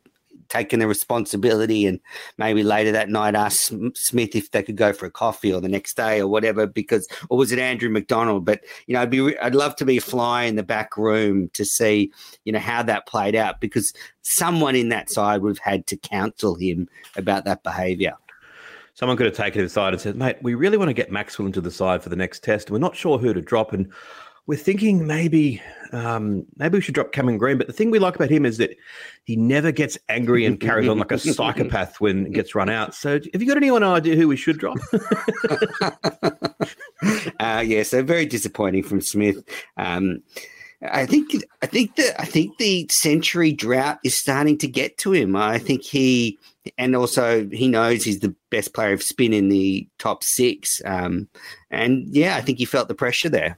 [0.50, 2.00] taken the responsibility, and
[2.38, 5.70] maybe later that night ask Smith if they could go for a coffee or the
[5.70, 6.66] next day or whatever?
[6.66, 8.44] Because, or was it Andrew McDonald?
[8.44, 11.50] But you know, I'd be, I'd love to be a fly in the back room
[11.54, 12.12] to see,
[12.46, 15.98] you know, how that played out because someone in that side would have had to
[15.98, 18.14] counsel him about that behaviour
[18.94, 21.46] someone could have taken it aside and said, mate, we really want to get Maxwell
[21.46, 22.72] into the side for the next test.
[22.72, 23.74] We're not sure who to drop.
[23.74, 23.92] And
[24.46, 25.62] we're thinking maybe
[25.94, 27.58] um, maybe we should drop Cameron Green.
[27.58, 28.76] But the thing we like about him is that
[29.24, 32.94] he never gets angry and carries on like a psychopath when it gets run out.
[32.94, 34.78] So have you got anyone idea who we should drop?
[37.40, 39.44] uh, yeah, so very disappointing from Smith.
[39.78, 40.22] Um,
[40.92, 45.14] I think I think the I think the century drought is starting to get to
[45.14, 45.36] him.
[45.36, 46.38] I think he
[46.78, 50.82] and also he knows he's the best player of spin in the top six.
[50.86, 51.28] Um,
[51.72, 53.58] and yeah, I think he felt the pressure there.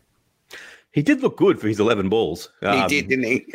[0.92, 2.50] He did look good for his eleven balls.
[2.62, 3.46] Um, he did, didn't he?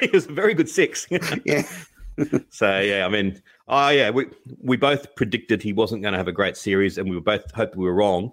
[0.00, 1.06] he was a very good six.
[1.44, 1.62] yeah.
[2.50, 4.26] so yeah, I mean, oh yeah, we
[4.60, 7.50] we both predicted he wasn't going to have a great series, and we were both
[7.52, 8.32] hoped we were wrong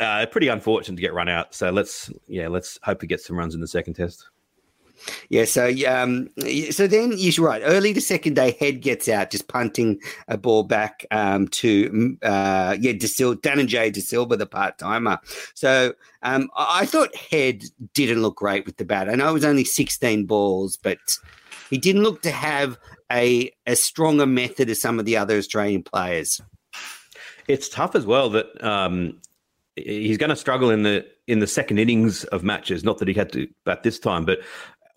[0.00, 1.54] uh, pretty unfortunate to get run out.
[1.54, 4.28] So let's yeah, let's hope he gets some runs in the second test.
[5.28, 6.28] Yeah, so um,
[6.70, 7.62] so then you're right.
[7.64, 12.76] Early the second day, Head gets out, just punting a ball back um, to uh,
[12.80, 15.18] yeah, DeSil- Dhananjaya De Silva, the part timer.
[15.54, 19.08] So um, I thought Head didn't look great with the bat.
[19.08, 20.98] I know it was only 16 balls, but
[21.70, 22.78] he didn't look to have
[23.10, 26.40] a a stronger method as some of the other Australian players.
[27.46, 29.18] It's tough as well that um,
[29.76, 32.84] he's going to struggle in the in the second innings of matches.
[32.84, 34.40] Not that he had to at this time, but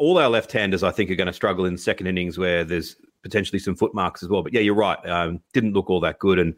[0.01, 3.59] all our left-handers, I think, are going to struggle in second innings where there's potentially
[3.59, 4.41] some foot marks as well.
[4.41, 4.97] But yeah, you're right.
[5.07, 6.55] Um, didn't look all that good, and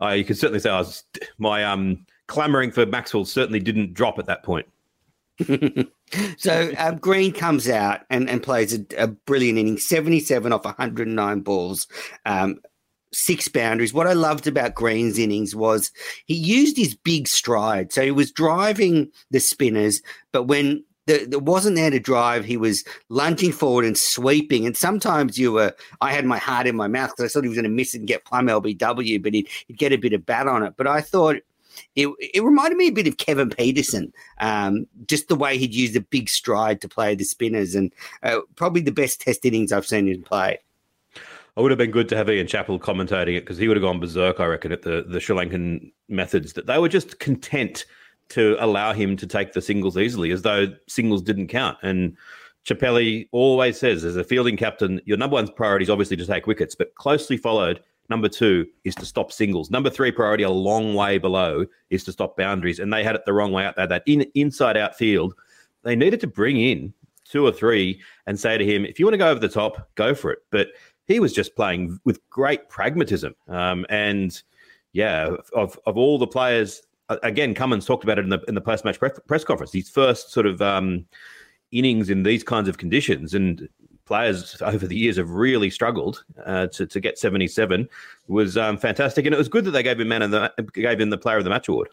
[0.00, 1.04] uh, you can certainly say I was
[1.36, 4.66] my um, clamoring for Maxwell certainly didn't drop at that point.
[6.38, 11.40] so um, Green comes out and, and plays a, a, brilliant inning, 77 off 109
[11.40, 11.86] balls.
[12.24, 12.60] Um,
[13.12, 13.92] six boundaries.
[13.92, 15.92] What I loved about Green's innings was
[16.24, 17.92] he used his big stride.
[17.92, 20.00] So he was driving the spinners,
[20.32, 22.44] but when that wasn't there to drive.
[22.44, 24.66] He was lunging forward and sweeping.
[24.66, 27.48] And sometimes you were, I had my heart in my mouth because I thought he
[27.48, 30.12] was going to miss it and get plum LBW, but he'd, he'd, get a bit
[30.12, 30.74] of bat on it.
[30.76, 31.36] But I thought
[31.94, 35.94] it, it reminded me a bit of Kevin Pietersen, um, just the way he'd use
[35.94, 37.92] a big stride to play the spinners, and
[38.22, 40.58] uh, probably the best test innings I've seen him play.
[41.56, 43.82] I would have been good to have Ian Chappell commentating it because he would have
[43.82, 47.86] gone berserk, I reckon, at the, the Sri Lankan methods that they were just content
[48.30, 51.78] to allow him to take the singles easily, as though singles didn't count.
[51.82, 52.16] And
[52.66, 56.46] Chappelli always says, as a fielding captain, your number one priority is obviously to take
[56.46, 59.70] wickets, but closely followed, number two is to stop singles.
[59.70, 62.80] Number three priority, a long way below, is to stop boundaries.
[62.80, 63.86] And they had it the wrong way out there.
[63.86, 65.34] That in, inside out field,
[65.84, 66.92] they needed to bring in
[67.24, 69.88] two or three and say to him, if you want to go over the top,
[69.94, 70.40] go for it.
[70.50, 70.68] But
[71.06, 73.34] he was just playing with great pragmatism.
[73.48, 74.42] Um, and
[74.92, 78.60] yeah, of, of all the players again, Cummins talked about it in the in the
[78.60, 79.72] post match press conference.
[79.72, 81.06] His first sort of um,
[81.72, 83.68] innings in these kinds of conditions, and
[84.04, 87.88] players over the years have really struggled uh, to to get seventy seven.
[88.28, 91.00] Was um, fantastic, and it was good that they gave him man of the gave
[91.00, 91.88] him the player of the match award.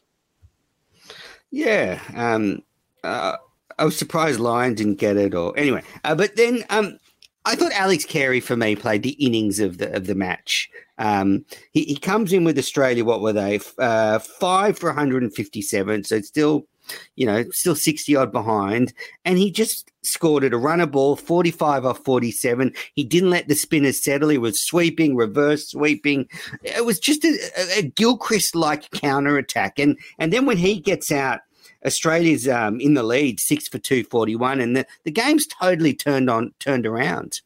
[1.52, 2.63] Yeah, um,
[3.04, 3.38] uh,
[3.78, 5.84] I was surprised Lyon didn't get it, or anyway.
[6.04, 6.97] Uh, but then um,
[7.45, 10.69] I thought Alex Carey for me played the innings of the of the match.
[10.97, 13.06] Um, he, he comes in with Australia.
[13.06, 13.60] What were they?
[13.77, 16.03] Uh, five for 157.
[16.03, 16.67] So it's still,
[17.15, 18.93] you know, still 60 odd behind.
[19.25, 22.73] And he just scored at a runner ball, 45 off 47.
[22.93, 24.29] He didn't let the spinners settle.
[24.29, 26.27] He was sweeping, reverse sweeping.
[26.63, 27.38] It was just a,
[27.77, 29.79] a Gilchrist like counter attack.
[29.79, 31.41] And and then when he gets out.
[31.86, 35.93] Australia's um, in the lead, six for two forty one, and the, the game's totally
[35.93, 37.41] turned on, turned around.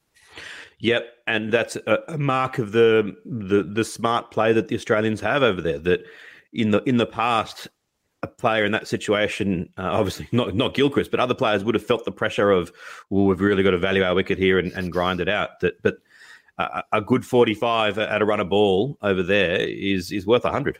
[0.79, 5.19] Yep, and that's a, a, mark of the, the the smart play that the Australians
[5.21, 5.79] have over there.
[5.79, 6.05] That
[6.53, 7.67] in the in the past,
[8.21, 11.85] a player in that situation, uh, obviously not not Gilchrist, but other players would have
[11.85, 12.71] felt the pressure of,
[13.09, 15.59] well, we've really got to value our wicket here and, and grind it out.
[15.61, 15.97] That, but
[16.59, 20.43] a, a good forty five at a run of ball over there is is worth
[20.43, 20.77] hundred.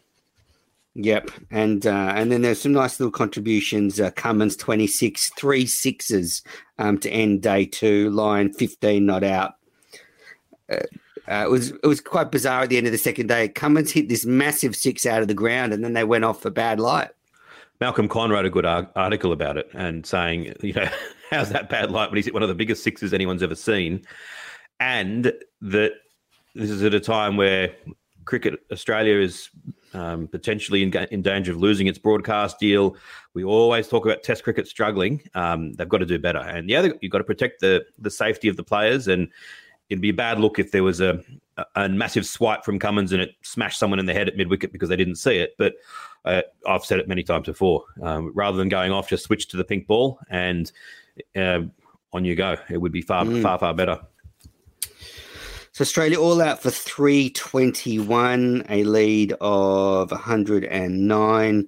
[0.93, 3.99] Yep, and uh, and then there's some nice little contributions.
[3.99, 6.43] Uh, Cummins twenty six, three sixes
[6.77, 8.10] um, to end day two.
[8.12, 9.57] Lyon fifteen not out.
[10.69, 10.77] Uh,
[11.30, 13.49] uh, it was it was quite bizarre at the end of the second day.
[13.49, 16.49] Cummins hit this massive six out of the ground, and then they went off for
[16.49, 17.10] bad light.
[17.80, 20.89] Malcolm Conn wrote a good article about it and saying, you know,
[21.30, 24.06] how's that bad light when he's hit one of the biggest sixes anyone's ever seen,
[24.80, 25.93] and that
[26.56, 27.75] this is at a time where
[28.25, 29.49] cricket Australia is
[29.93, 32.95] um, potentially in, in, danger of losing its broadcast deal.
[33.34, 35.21] We always talk about Test cricket struggling.
[35.34, 38.47] Um, they've got to do better, and yeah, you've got to protect the the safety
[38.47, 39.08] of the players.
[39.08, 39.30] And
[39.89, 41.23] it'd be a bad look if there was a
[41.76, 44.71] a massive swipe from Cummins and it smashed someone in the head at mid wicket
[44.71, 45.56] because they didn't see it.
[45.58, 45.76] But
[46.23, 47.84] uh, I've said it many times before.
[48.02, 50.71] Um, rather than going off, just switch to the pink ball and
[51.36, 51.62] uh,
[52.13, 52.58] on you go.
[52.69, 53.41] It would be far mm.
[53.41, 54.00] far far better.
[55.71, 61.67] So Australia all out for 321, a lead of 109.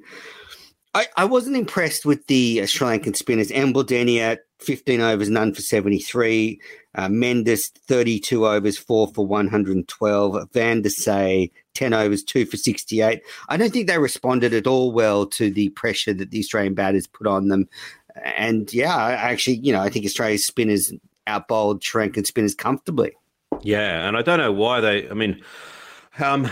[0.96, 3.52] I, I wasn't impressed with the Sri Lankan spinners.
[3.52, 6.60] Embuldeniya, 15 overs, none for 73.
[6.96, 10.34] Uh, Mendis, 32 overs, four for 112.
[10.52, 13.22] Vandersay, 10 overs, two for 68.
[13.48, 17.08] I don't think they responded at all well to the pressure that the Australian batters
[17.08, 17.70] put on them.
[18.24, 20.92] And yeah, actually, you know, I think Australia's spinners
[21.28, 23.12] outbowled Sri Lankan spinners comfortably.
[23.62, 25.10] Yeah, and I don't know why they.
[25.10, 25.42] I mean,
[26.20, 26.50] um,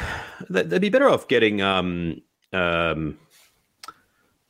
[0.49, 2.21] they'd be better off getting um,
[2.53, 3.17] um,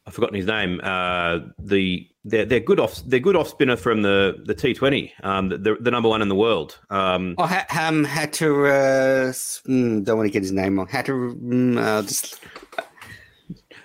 [0.07, 0.79] I've forgotten his name.
[0.81, 5.13] Uh, the they're, they're good off they're good off spinner from the the T Twenty,
[5.23, 6.77] um, the, the number one in the world.
[6.89, 10.87] Um, oh, ha- um, had to uh, mm, don't want to get his name wrong.
[10.87, 12.39] Had to mm, uh, just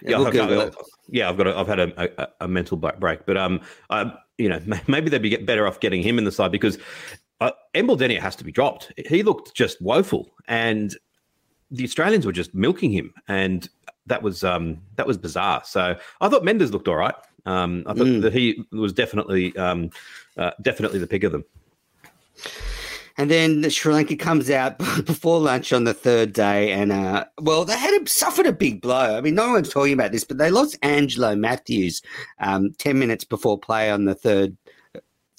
[0.02, 0.74] yeah, I've, got,
[1.08, 4.48] yeah, I've got a, I've had a, a, a mental break, but um, I, you
[4.48, 6.78] know, maybe they'd be get better off getting him in the side because
[7.40, 8.92] uh, has to be dropped.
[8.96, 10.96] He looked just woeful, and
[11.70, 13.68] the Australians were just milking him, and
[14.06, 15.62] that was um, that was bizarre.
[15.64, 17.14] So I thought Mendis looked all right.
[17.44, 18.22] Um, I thought mm.
[18.22, 19.90] that he was definitely um,
[20.36, 21.44] uh, definitely the pick of them.
[23.18, 27.64] And then Sri Lanka comes out before lunch on the third day, and uh, well,
[27.64, 29.16] they had a, suffered a big blow.
[29.16, 32.00] I mean, no one's talking about this, but they lost Angelo Mathews
[32.38, 34.56] um, ten minutes before play on the third.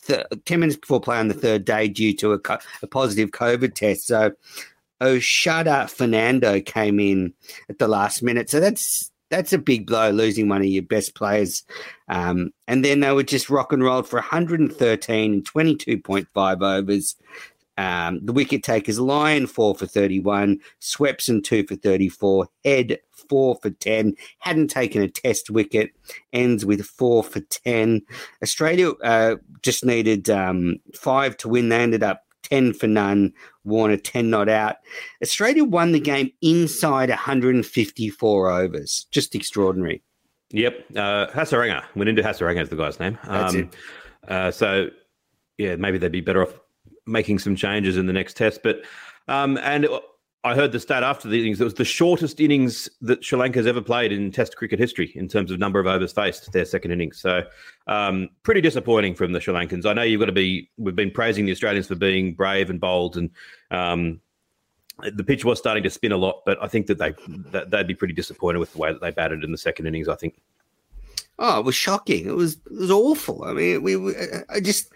[0.06, 3.32] Th- 10 minutes before play on the third day due to a, co- a positive
[3.32, 4.06] COVID test.
[4.06, 4.34] So
[5.00, 7.34] Oshada Fernando came in
[7.70, 8.50] at the last minute.
[8.50, 11.64] So that's that's a big blow, losing one of your best players.
[12.08, 17.16] Um, and then they were just rock and rolled for 113 and 22.5 overs.
[17.76, 23.72] Um, the wicket takers Lyon four for 31, Swepson two for 34, Head four for
[23.72, 25.90] 10, hadn't taken a test wicket,
[26.34, 28.04] ends with four for 10.
[28.44, 31.70] Australia uh, just needed um, five to win.
[31.70, 34.78] They ended up 10 for none, Warner 10 not out.
[35.22, 39.08] Australia won the game inside 154 overs.
[39.12, 40.04] Just extraordinary.
[40.52, 40.86] Yep.
[40.92, 41.84] Uh, Hasaranga.
[41.96, 43.18] Went into Hasaranga is the guy's name.
[43.28, 43.76] That's um, it.
[44.32, 44.90] Uh, so,
[45.58, 46.54] yeah, maybe they'd be better off
[47.06, 48.62] making some changes in the next test.
[48.64, 48.84] But
[49.28, 49.88] um, and
[50.46, 51.62] I heard the stat after the innings.
[51.62, 55.30] It was the shortest innings that Sri Lanka's ever played in Test cricket history in
[55.30, 56.52] terms of number of overs faced.
[56.52, 57.44] Their second innings, so
[57.88, 59.86] um, pretty disappointing from the Sri Lankans.
[59.86, 60.70] I know you've got to be.
[60.78, 63.30] We've been praising the Australians for being brave and bold, and
[63.72, 64.20] um,
[65.16, 66.42] the pitch was starting to spin a lot.
[66.46, 67.14] But I think that they
[67.52, 70.10] that they'd be pretty disappointed with the way that they batted in the second innings.
[70.10, 70.42] I think.
[71.40, 72.28] Oh, it was shocking.
[72.28, 73.46] It was it was awful.
[73.46, 74.14] I mean, we, we
[74.50, 74.92] I just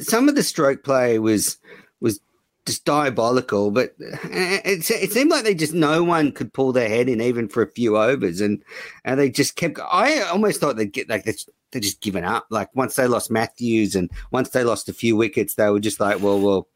[0.00, 1.58] some of the stroke play was
[2.00, 2.20] was
[2.68, 3.70] just diabolical.
[3.70, 7.48] But it, it seemed like they just no one could pull their head in even
[7.48, 8.62] for a few overs, and
[9.04, 9.78] and they just kept.
[9.80, 11.34] I almost thought they'd get like they
[11.72, 12.46] they just given up.
[12.50, 16.00] Like once they lost Mathews and once they lost a few wickets, they were just
[16.00, 16.68] like, well, we'll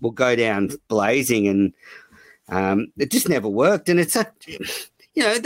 [0.00, 1.74] we'll go down blazing, and
[2.48, 3.88] um, it just never worked.
[3.88, 4.32] And it's a
[5.14, 5.36] you know,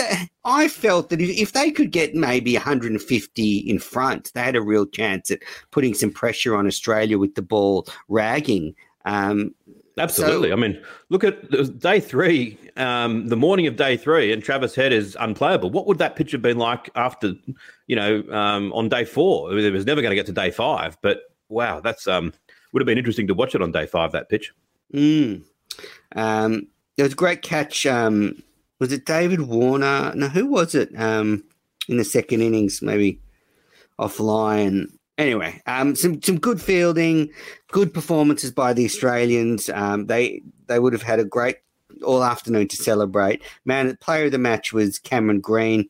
[0.45, 4.87] I felt that if they could get maybe 150 in front, they had a real
[4.87, 5.41] chance at
[5.71, 8.75] putting some pressure on Australia with the ball ragging.
[9.07, 9.55] Um,
[9.97, 10.49] Absolutely.
[10.49, 14.75] So, I mean, look at day three, um, the morning of day three, and Travis
[14.75, 15.71] Head is unplayable.
[15.71, 17.35] What would that pitch have been like after,
[17.87, 19.51] you know, um, on day four?
[19.51, 22.33] I mean, it was never going to get to day five, but wow, that's um,
[22.73, 24.11] would have been interesting to watch it on day five.
[24.13, 24.53] That pitch.
[24.93, 25.43] Mm.
[26.17, 27.87] Um, there was a great catch.
[27.87, 28.43] Um,
[28.81, 30.13] was it David Warner?
[30.15, 30.91] No, who was it?
[30.99, 31.45] Um,
[31.89, 33.21] in the second innings, maybe
[34.01, 37.31] offline anyway, um, some some good fielding,
[37.69, 39.69] good performances by the Australians.
[39.71, 41.57] Um, they they would have had a great
[42.03, 43.43] all afternoon to celebrate.
[43.65, 45.89] Man, the player of the match was Cameron Green.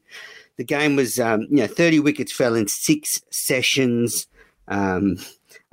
[0.57, 4.27] The game was, um, you know, thirty wickets fell in six sessions.
[4.69, 5.19] Um,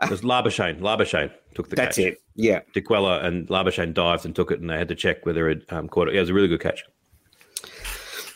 [0.01, 0.79] it was Labuschagne.
[0.79, 2.05] Labuschagne took the that's catch.
[2.05, 2.21] That's it.
[2.35, 5.71] Yeah, Dickwella and Labuschagne dived and took it, and they had to check whether it
[5.71, 6.13] um, caught it.
[6.13, 6.83] Yeah, it was a really good catch.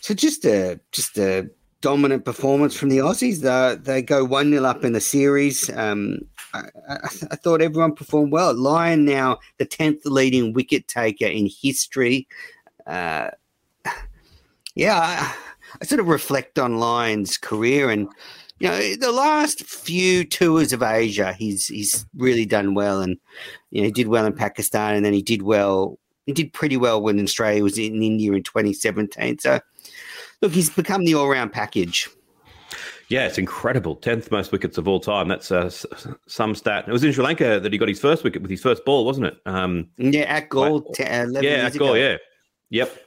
[0.02, 1.50] So just a just a
[1.86, 3.42] dominant performance from the Aussies.
[3.42, 5.70] They, they go 1 0 up in the series.
[5.70, 6.18] Um,
[6.52, 6.98] I, I,
[7.30, 8.56] I, thought everyone performed well.
[8.56, 12.28] Lyon now the 10th leading wicket taker in history.
[12.88, 13.30] Uh,
[14.74, 15.36] yeah, I,
[15.80, 18.10] I, sort of reflect on Lyon's career and.
[18.58, 23.18] You know, the last few tours of Asia, he's he's really done well, and
[23.70, 26.00] you know, he did well in Pakistan, and then he did well.
[26.26, 29.40] He did pretty well when Australia was in India in 2017.
[29.40, 29.60] So,
[30.42, 32.10] look, he's become the all round package.
[33.08, 33.96] Yeah, it's incredible.
[33.96, 35.28] Tenth most wickets of all time.
[35.28, 35.70] That's uh,
[36.28, 36.86] some stat.
[36.88, 39.06] It was in Sri Lanka that he got his first wicket with his first ball,
[39.06, 39.38] wasn't it?
[39.46, 40.82] Um, yeah, at Galle.
[40.82, 41.98] T- uh, yeah, at Galle.
[41.98, 42.18] Yeah.
[42.72, 42.98] Yep.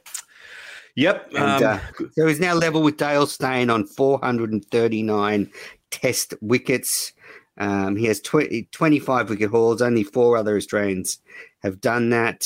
[0.94, 1.28] Yep.
[1.30, 5.50] And, um, uh, so he's now level with Dale Steyn on 439
[5.90, 7.12] Test wickets.
[7.56, 9.82] Um, he has 20, 25 wicket hauls.
[9.82, 11.18] Only four other Australians
[11.62, 12.42] have done that.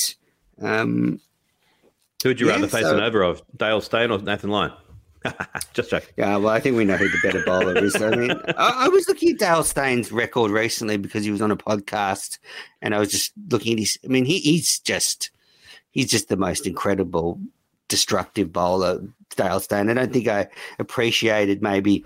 [0.60, 1.20] Um,
[2.22, 4.72] who would you yeah, rather face so, an over of, Dale Steyn or Nathan Lyon?
[5.74, 6.08] Just joking.
[6.16, 8.00] Yeah, well, I think we know who the better bowler is.
[8.00, 11.50] I mean, I, I, was looking at Dale Steyn's record recently because he was on
[11.50, 12.38] a podcast,
[12.80, 13.98] and I was just looking at his.
[14.04, 15.30] I mean, he, he's just
[15.90, 17.38] he's just the most incredible
[17.88, 19.00] destructive bowler,
[19.36, 19.90] Dale Steyn.
[19.90, 20.48] I don't think I
[20.78, 22.04] appreciated maybe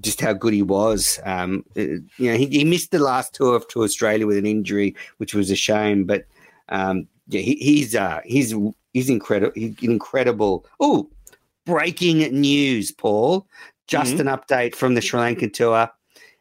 [0.00, 1.20] just how good he was.
[1.24, 4.94] Um, uh, you know, he, he, missed the last tour to Australia with an injury,
[5.18, 6.04] which was a shame.
[6.04, 6.26] But
[6.68, 8.54] um, yeah, he, he's uh, he's
[8.96, 9.52] he's incredible.
[9.82, 10.64] Incredible.
[10.80, 11.10] Oh,
[11.66, 13.46] breaking news, Paul.
[13.88, 14.26] Just mm-hmm.
[14.26, 15.90] an update from the Sri Lankan tour.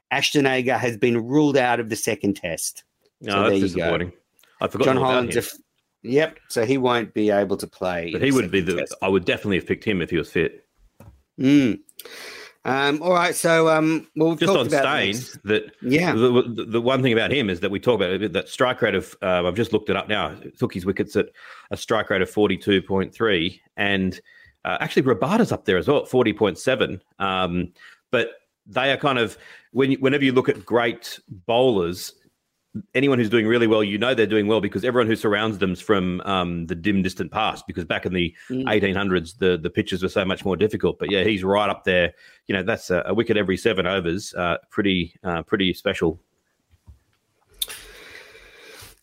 [0.09, 2.85] Ashton Agar has been ruled out of the second test.
[3.19, 4.13] No, so that's disappointing.
[4.61, 4.85] I forgot.
[4.85, 5.31] Jon Holland.
[5.31, 5.57] Def-
[6.01, 6.39] yep.
[6.47, 8.11] So he won't be able to play.
[8.13, 8.77] But he would be the.
[8.77, 8.95] Test.
[9.01, 10.65] I would definitely have picked him if he was fit.
[11.37, 11.79] Mm.
[12.65, 15.37] Um, all right, so um, well, we've Just talked on about Steyn, this.
[15.43, 16.13] that Yeah.
[16.13, 18.81] the, the, the one thing about him is that we talk about it, that strike
[18.81, 20.35] rate of uh, I've just looked it up now.
[20.57, 21.27] Took his wickets at
[21.69, 24.19] a strike rate of forty two point three, and
[24.65, 27.01] uh, actually Rabada's up there as well, forty point seven.
[27.19, 27.71] Um,
[28.11, 28.31] but
[28.65, 29.37] they are kind of
[29.71, 32.13] when whenever you look at great bowlers,
[32.93, 35.81] anyone who's doing really well, you know they're doing well because everyone who surrounds them's
[35.81, 37.65] from um, the dim, distant past.
[37.67, 38.65] Because back in the Mm.
[38.65, 40.99] 1800s, the the pitches were so much more difficult.
[40.99, 42.13] But yeah, he's right up there.
[42.47, 44.33] You know, that's a, a wicket every seven overs.
[44.33, 46.19] Uh, pretty uh, pretty special.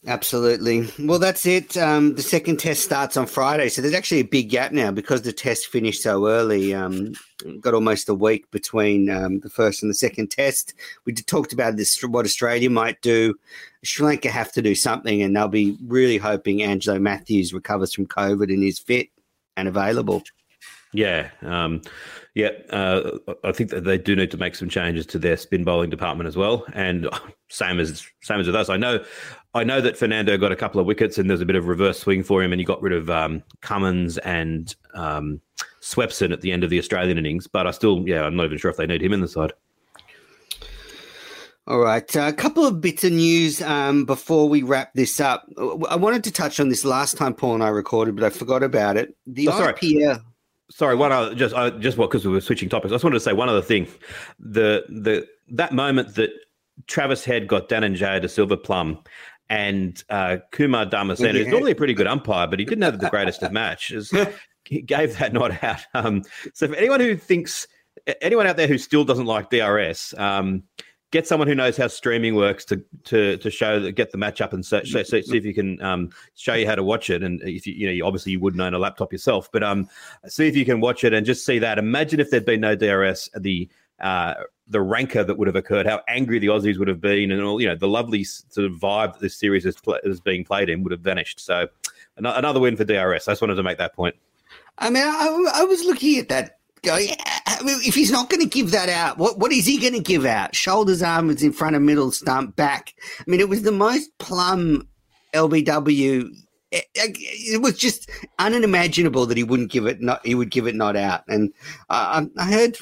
[0.04, 0.88] Absolutely.
[0.98, 1.76] Well, that's it.
[1.76, 5.22] Um, the second test starts on Friday, so there's actually a big gap now because
[5.22, 6.74] the test finished so early.
[6.74, 7.12] Um,
[7.60, 10.74] got almost a week between um, the first and the second test.
[11.04, 13.34] We talked about this, what Australia might do.
[13.84, 18.06] Sri Lanka have to do something, and they'll be really hoping Angelo Mathews recovers from
[18.06, 19.08] COVID and is fit
[19.56, 20.24] and available.
[20.92, 21.80] Yeah, um,
[22.34, 22.50] yeah.
[22.70, 25.90] Uh, I think that they do need to make some changes to their spin bowling
[25.90, 26.64] department as well.
[26.72, 27.08] And
[27.48, 29.04] same as same as with us, I know,
[29.54, 31.98] I know that Fernando got a couple of wickets and there's a bit of reverse
[31.98, 35.40] swing for him, and he got rid of um, Cummins and um,
[35.82, 37.46] Swepson at the end of the Australian innings.
[37.46, 39.52] But I still, yeah, I'm not even sure if they need him in the side.
[41.68, 45.46] All right, uh, a couple of bits of news um, before we wrap this up.
[45.88, 48.64] I wanted to touch on this last time Paul and I recorded, but I forgot
[48.64, 49.14] about it.
[49.28, 49.52] The Oh.
[49.72, 50.24] IPL.
[50.72, 52.92] Sorry, one other just uh, just what because we were switching topics.
[52.92, 53.86] I just wanted to say one other thing.
[54.38, 56.30] The the that moment that
[56.86, 58.98] Travis Head got Dhananjaya to Silver Plum
[59.50, 63.10] and uh, Kumar Dharmasena, who's normally a pretty good umpire, but he didn't have the
[63.10, 64.12] greatest of matches.
[64.64, 65.80] He gave that not out.
[65.92, 66.22] Um,
[66.54, 67.66] so for anyone who thinks
[68.20, 70.62] anyone out there who still doesn't like DRS, um,
[71.12, 74.40] get someone who knows how streaming works to to to show that get the match
[74.40, 77.10] up and so, so, so, see if you can um, show you how to watch
[77.10, 77.22] it.
[77.22, 79.88] And if you you know you, obviously you wouldn't own a laptop yourself, but um,
[80.26, 81.78] see if you can watch it and just see that.
[81.78, 83.68] Imagine if there'd been no DRS, the
[84.00, 84.34] uh,
[84.66, 87.60] the rancor that would have occurred, how angry the Aussies would have been, and all
[87.60, 90.68] you know the lovely sort of vibe that this series is, pl- is being played
[90.68, 91.38] in would have vanished.
[91.38, 91.68] So
[92.16, 93.28] an- another win for DRS.
[93.28, 94.16] I just wanted to make that point.
[94.78, 98.88] I mean, I, I was looking at that if he's not going to give that
[98.88, 100.54] out, what, what is he going to give out?
[100.54, 102.94] Shoulders, arms in front of middle stump, back.
[103.20, 104.88] I mean, it was the most plum
[105.34, 106.28] LBW.
[106.72, 107.16] Eh, it,
[107.54, 110.96] it was just unimaginable that he wouldn't give it not he would give it not
[110.96, 111.22] out.
[111.28, 111.52] And
[111.90, 112.78] I, I heard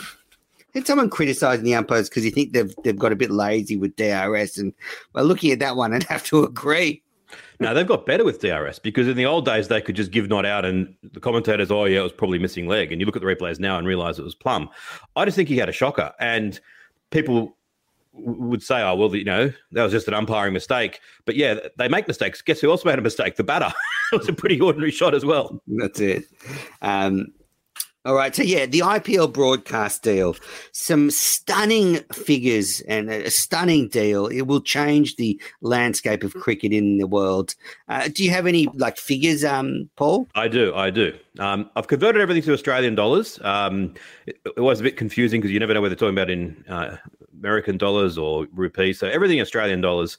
[0.75, 3.97] heard someone criticizing the umpires because you think they've they've got a bit lazy with
[3.97, 4.59] DRS.
[4.59, 4.73] And
[5.13, 7.03] by looking at that one, I'd have to agree.
[7.59, 10.29] No, they've got better with DRS because in the old days they could just give
[10.29, 13.17] not out, and the commentators, oh yeah, it was probably missing leg, and you look
[13.17, 14.69] at the replays now and realize it was plum.
[15.17, 16.59] I just think he had a shocker, and
[17.11, 17.57] people
[18.13, 21.01] would say, oh well, you know, that was just an umpiring mistake.
[21.25, 22.43] But yeah, they make mistakes.
[22.43, 23.37] Guess who else made a mistake?
[23.37, 23.73] The batter.
[24.13, 25.63] it was a pretty ordinary shot as well.
[25.67, 26.25] That's it.
[26.83, 27.27] Um,
[28.07, 28.35] all right.
[28.35, 30.35] So, yeah, the IPL broadcast deal,
[30.73, 34.27] some stunning figures and a stunning deal.
[34.27, 37.55] It will change the landscape of cricket in the world.
[37.89, 40.29] Uh, do you have any like figures, um, Paul?
[40.35, 41.13] I do, I do.
[41.39, 43.39] Um, I've converted everything to Australian dollars.
[43.43, 43.93] Um,
[44.27, 46.65] it, it was a bit confusing because you never know whether they're talking about in
[46.71, 46.97] uh,
[47.39, 48.99] American dollars or rupees.
[48.99, 50.17] So everything Australian dollars.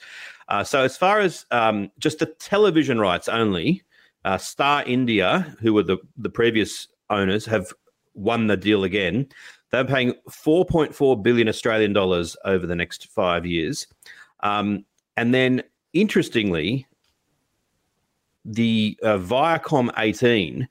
[0.50, 3.82] Uh, so as far as um, just the television rights only,
[4.24, 7.72] uh, Star India, who were the the previous owners, have
[8.14, 9.28] won the deal again.
[9.72, 13.88] They're paying 4.4 billion Australian dollars over the next five years,
[14.42, 14.86] um,
[15.18, 16.88] and then interestingly,
[18.44, 20.68] the uh, Viacom 18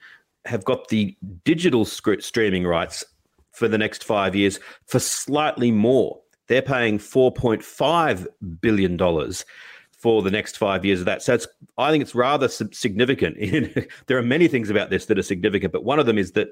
[0.47, 3.05] have got the digital script streaming rights
[3.53, 6.21] for the next five years for slightly more.
[6.49, 8.27] They're paying $4.5
[8.61, 8.97] billion
[10.01, 11.23] for the next five years of that.
[11.23, 11.39] So
[11.77, 13.37] I think it's rather significant.
[14.07, 16.49] there are many things about this that are significant, but one of them is that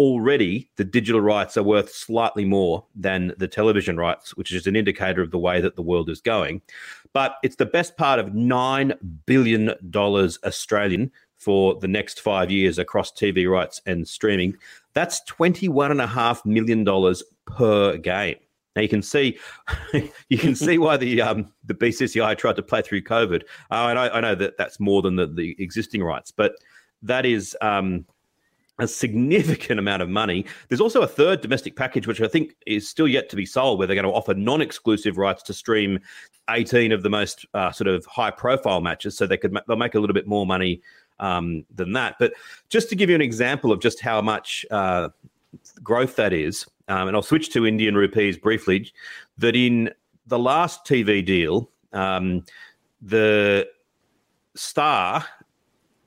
[0.00, 4.74] already the digital rights are worth slightly more than the television rights, which is an
[4.74, 6.60] indicator of the way that the world is going.
[7.12, 13.12] But it's the best part of $9 billion Australian for the next five years across
[13.12, 14.56] TV rights and streaming.
[14.94, 17.14] That's $21.5 million
[17.46, 18.38] per game.
[18.78, 19.36] Now you can see,
[20.28, 23.42] you can see why the um, the BCCI tried to play through COVID.
[23.72, 26.52] Uh, and I, I know that that's more than the, the existing rights, but
[27.02, 28.06] that is um,
[28.78, 30.46] a significant amount of money.
[30.68, 33.78] There's also a third domestic package, which I think is still yet to be sold,
[33.78, 35.98] where they're going to offer non-exclusive rights to stream
[36.48, 39.96] 18 of the most uh, sort of high-profile matches, so they could ma- they'll make
[39.96, 40.82] a little bit more money
[41.18, 42.14] um, than that.
[42.20, 42.34] But
[42.68, 45.08] just to give you an example of just how much uh,
[45.82, 48.92] growth that is, um, and I'll switch to Indian rupees briefly.
[49.38, 49.90] That in
[50.26, 52.44] the last TV deal, um,
[53.00, 53.68] the
[54.54, 55.24] Star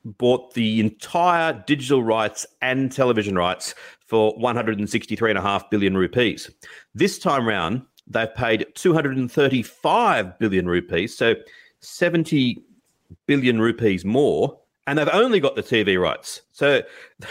[0.04, 3.74] bought the entire digital rights and television rights
[4.06, 6.50] for 163.5 billion rupees.
[6.94, 11.34] This time round, they've paid 235 billion rupees, so
[11.80, 12.62] 70
[13.26, 16.42] billion rupees more, and they've only got the TV rights.
[16.52, 16.82] So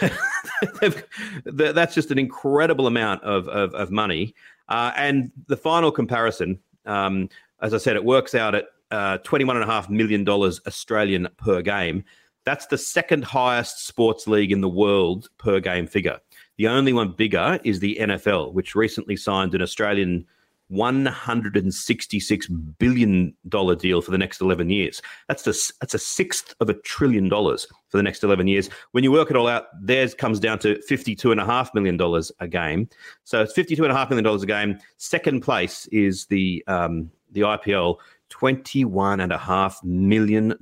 [1.44, 4.34] that's just an incredible amount of, of, of money.
[4.68, 7.28] Uh, and the final comparison, um,
[7.60, 12.04] as I said, it works out at uh, $21.5 million Australian per game.
[12.44, 16.18] That's the second highest sports league in the world per game figure.
[16.56, 20.26] The only one bigger is the NFL, which recently signed an Australian
[20.72, 23.34] $166 billion
[23.78, 25.02] deal for the next 11 years.
[25.28, 28.68] That's a, that's a sixth of a trillion dollars for the next 11 years.
[28.92, 32.00] When you work it all out, theirs comes down to $52.5 million
[32.40, 32.88] a game.
[33.24, 34.78] So it's $52.5 million a game.
[34.96, 37.98] Second place is the, um, the IPL,
[38.30, 40.54] $21.5 million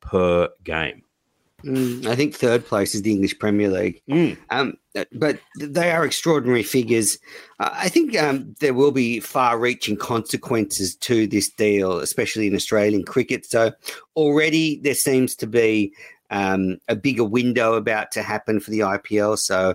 [0.00, 1.02] per game.
[1.64, 4.00] Mm, I think third place is the English Premier League.
[4.08, 4.38] Mm.
[4.50, 4.74] Um,
[5.12, 7.18] but they are extraordinary figures.
[7.58, 12.54] Uh, I think um, there will be far reaching consequences to this deal, especially in
[12.54, 13.44] Australian cricket.
[13.44, 13.72] So
[14.14, 15.92] already there seems to be
[16.30, 19.38] um, a bigger window about to happen for the IPL.
[19.38, 19.74] So,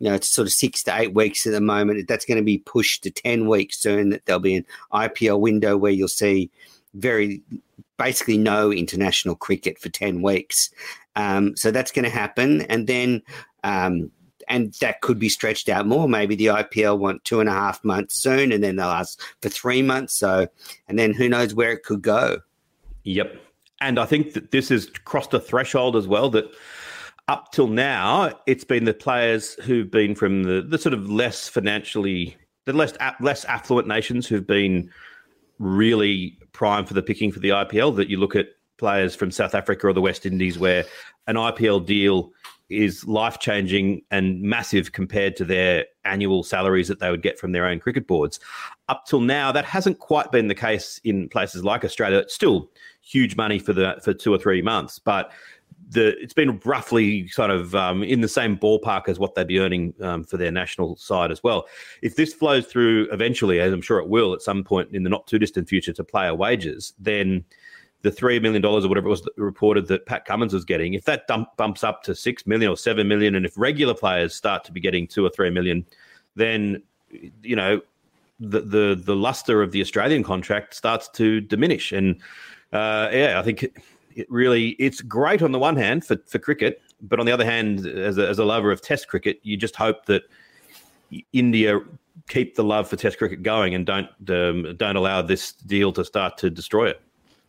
[0.00, 2.06] you know, it's sort of six to eight weeks at the moment.
[2.06, 5.76] That's going to be pushed to 10 weeks soon, that there'll be an IPL window
[5.76, 6.50] where you'll see
[6.94, 7.42] very
[7.96, 10.70] basically no international cricket for 10 weeks.
[11.16, 12.62] Um, so that's going to happen.
[12.62, 13.22] And then,
[13.62, 14.10] um,
[14.48, 16.08] and that could be stretched out more.
[16.08, 19.48] Maybe the IPL want two and a half months soon, and then they'll ask for
[19.48, 20.14] three months.
[20.14, 20.46] So,
[20.88, 22.38] and then who knows where it could go.
[23.04, 23.40] Yep.
[23.80, 26.46] And I think that this has crossed a threshold as well that
[27.28, 31.48] up till now, it's been the players who've been from the, the sort of less
[31.48, 32.36] financially,
[32.66, 34.90] the less, less affluent nations who've been
[35.58, 38.48] really prime for the picking for the IPL that you look at
[38.84, 40.84] players from South Africa or the West Indies where
[41.26, 42.30] an IPL deal
[42.68, 47.52] is life changing and massive compared to their annual salaries that they would get from
[47.52, 48.40] their own cricket boards.
[48.90, 52.18] Up till now, that hasn't quite been the case in places like Australia.
[52.18, 52.70] It's still
[53.00, 55.32] huge money for the for two or three months, but
[55.88, 59.60] the it's been roughly sort of um, in the same ballpark as what they'd be
[59.60, 61.64] earning um, for their national side as well.
[62.02, 65.10] If this flows through eventually, as I'm sure it will at some point in the
[65.10, 67.44] not too distant future, to player wages, then
[68.04, 71.04] the three million dollars or whatever it was reported that Pat Cummins was getting, if
[71.06, 74.62] that dump, bumps up to six million or seven million, and if regular players start
[74.64, 75.86] to be getting two or three million,
[76.36, 76.82] then
[77.42, 77.80] you know
[78.38, 81.92] the the the luster of the Australian contract starts to diminish.
[81.92, 82.16] And
[82.74, 86.82] uh, yeah, I think it, really it's great on the one hand for for cricket,
[87.00, 89.76] but on the other hand, as a, as a lover of Test cricket, you just
[89.76, 90.24] hope that
[91.32, 91.80] India
[92.28, 96.04] keep the love for Test cricket going and don't um, don't allow this deal to
[96.04, 97.00] start to destroy it.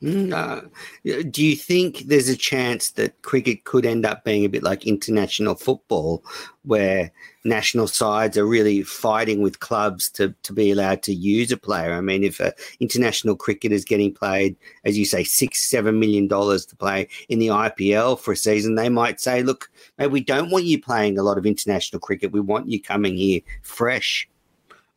[0.04, 0.68] Mm, uh,
[1.06, 1.22] no.
[1.24, 4.86] Do you think there's a chance that cricket could end up being a bit like
[4.86, 6.24] international football,
[6.64, 7.12] where
[7.46, 11.94] national sides are really fighting with clubs to, to be allowed to use a player?
[11.94, 16.28] I mean, if a international cricket is getting paid, as you say, six, seven million
[16.28, 20.22] dollars to play in the IPL for a season, they might say, look, maybe we
[20.22, 22.34] don't want you playing a lot of international cricket.
[22.34, 24.28] We want you coming here fresh.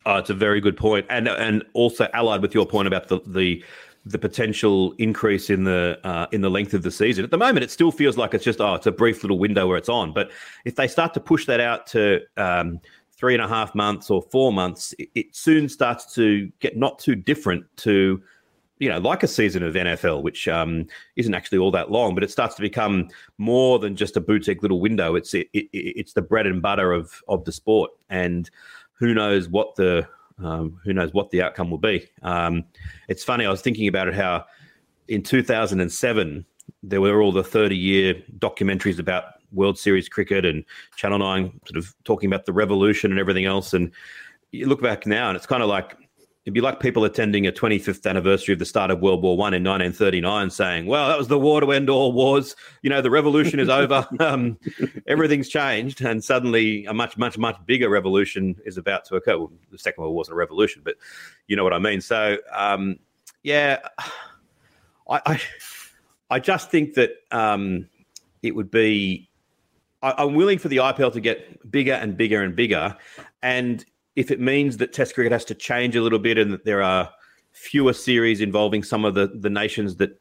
[0.05, 3.19] Oh, it's a very good point, and and also allied with your point about the
[3.25, 3.63] the
[4.05, 7.23] the potential increase in the uh, in the length of the season.
[7.23, 9.67] At the moment, it still feels like it's just oh, it's a brief little window
[9.67, 10.13] where it's on.
[10.13, 10.31] But
[10.65, 12.79] if they start to push that out to um,
[13.11, 16.99] three and a half months or four months, it, it, soon starts to get not
[16.99, 18.21] too different to
[18.79, 20.87] you know like a season of NFL, which um,
[21.17, 24.61] isn't actually all that long, but it starts to become more than just a boutique
[24.61, 25.15] little window.
[25.15, 28.49] It's it, it's the bread and butter of of the sport, and
[28.93, 30.07] who knows what the
[30.43, 32.07] um, who knows what the outcome will be?
[32.21, 32.65] Um,
[33.07, 33.45] it's funny.
[33.45, 34.13] I was thinking about it.
[34.13, 34.45] How
[35.07, 36.45] in 2007
[36.83, 40.63] there were all the 30 year documentaries about World Series cricket and
[40.95, 43.73] Channel Nine sort of talking about the revolution and everything else.
[43.73, 43.91] And
[44.51, 45.95] you look back now, and it's kind of like
[46.49, 49.53] It'd be like people attending a 25th anniversary of the start of World War One
[49.53, 52.55] in 1939, saying, "Well, that was the war to end all wars.
[52.81, 54.07] You know, the revolution is over.
[54.19, 54.57] um,
[55.05, 59.51] everything's changed, and suddenly a much, much, much bigger revolution is about to occur." Well,
[59.69, 60.95] the Second World War wasn't a revolution, but
[61.45, 62.01] you know what I mean.
[62.01, 62.97] So, um,
[63.43, 63.87] yeah,
[65.07, 65.41] I, I,
[66.31, 67.87] I, just think that um,
[68.41, 69.29] it would be.
[70.01, 72.97] I, I'm willing for the IPL to get bigger and bigger and bigger,
[73.43, 73.85] and
[74.15, 76.81] if it means that Test cricket has to change a little bit and that there
[76.81, 77.09] are
[77.51, 80.19] fewer series involving some of the, the nations that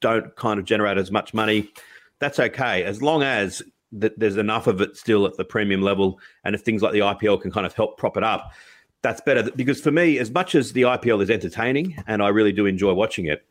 [0.00, 1.70] don't kind of generate as much money,
[2.18, 2.84] that's okay.
[2.84, 3.62] As long as
[3.92, 7.00] that there's enough of it still at the premium level, and if things like the
[7.00, 8.52] IPL can kind of help prop it up,
[9.02, 9.50] that's better.
[9.56, 12.92] Because for me, as much as the IPL is entertaining and I really do enjoy
[12.92, 13.44] watching it,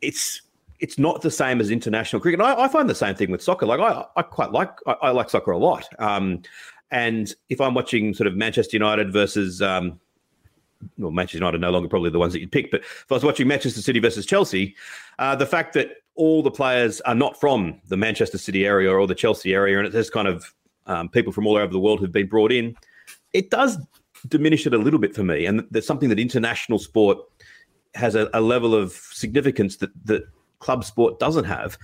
[0.00, 0.42] it's
[0.78, 2.40] it's not the same as international cricket.
[2.40, 3.64] I, I, find the same thing with soccer.
[3.64, 5.88] Like I, I quite like I, I like soccer a lot.
[5.98, 6.42] Um,
[6.90, 9.98] and if I'm watching sort of Manchester United versus um,
[10.98, 13.24] well, Manchester United no longer probably the ones that you'd pick, but if I was
[13.24, 14.76] watching Manchester City versus Chelsea,
[15.18, 19.06] uh, the fact that all the players are not from the Manchester City area or
[19.06, 20.54] the Chelsea area, and it's just kind of
[20.86, 22.76] um, people from all over the world who've been brought in,
[23.32, 23.78] it does
[24.28, 25.46] diminish it a little bit for me.
[25.46, 27.18] And there's something that international sport
[27.94, 30.22] has a, a level of significance that that
[30.58, 31.78] club sport doesn't have,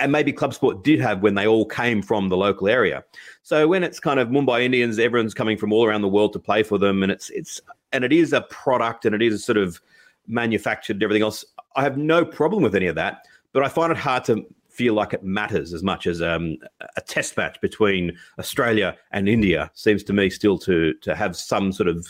[0.00, 3.04] and maybe club sport did have when they all came from the local area.
[3.42, 6.38] So when it's kind of Mumbai Indians, everyone's coming from all around the world to
[6.38, 7.60] play for them, and it's it's
[7.92, 9.80] and it is a product and it is a sort of
[10.26, 11.44] manufactured and everything else.
[11.76, 14.94] I have no problem with any of that, but I find it hard to feel
[14.94, 16.58] like it matters as much as um,
[16.96, 21.72] a test match between Australia and India seems to me still to to have some
[21.72, 22.06] sort of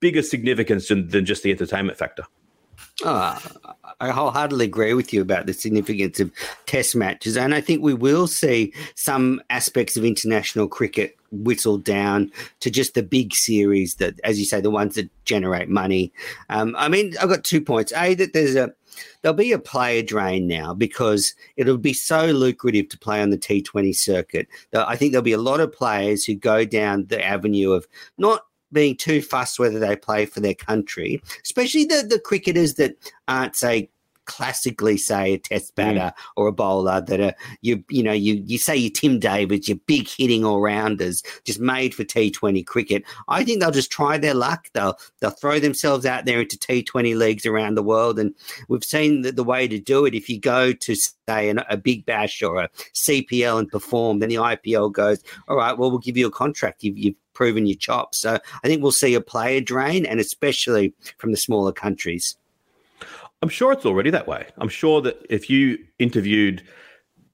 [0.00, 2.24] bigger significance than, than just the entertainment factor.
[3.04, 3.38] Oh,
[4.00, 6.30] I wholeheartedly agree with you about the significance of
[6.66, 7.36] test matches.
[7.36, 12.30] And I think we will see some aspects of international cricket whittled down
[12.60, 16.12] to just the big series that, as you say, the ones that generate money.
[16.50, 17.92] Um, I mean, I've got two points.
[17.96, 18.72] A, that there's a
[19.22, 23.38] there'll be a player drain now because it'll be so lucrative to play on the
[23.38, 24.48] T20 circuit.
[24.74, 27.86] I think there'll be a lot of players who go down the avenue of
[28.18, 32.96] not being too fussed whether they play for their country, especially the, the cricketers that
[33.28, 33.90] aren't, say,
[34.24, 35.76] classically say a test mm.
[35.76, 36.22] batter mm.
[36.36, 39.78] or a bowler that are you you know you you say you Tim Davids, your
[39.86, 43.04] big hitting all rounders, just made for T Twenty cricket.
[43.28, 44.68] I think they'll just try their luck.
[44.74, 48.34] They'll they'll throw themselves out there into T Twenty leagues around the world, and
[48.68, 50.14] we've seen that the way to do it.
[50.14, 54.28] If you go to say an, a big bash or a CPL and perform, then
[54.28, 56.82] the IPL goes, all right, well we'll give you a contract.
[56.82, 58.18] You've, you've proven your chops.
[58.18, 62.36] So I think we'll see a player drain, and especially from the smaller countries.
[63.42, 64.46] I'm sure it's already that way.
[64.58, 66.62] I'm sure that if you interviewed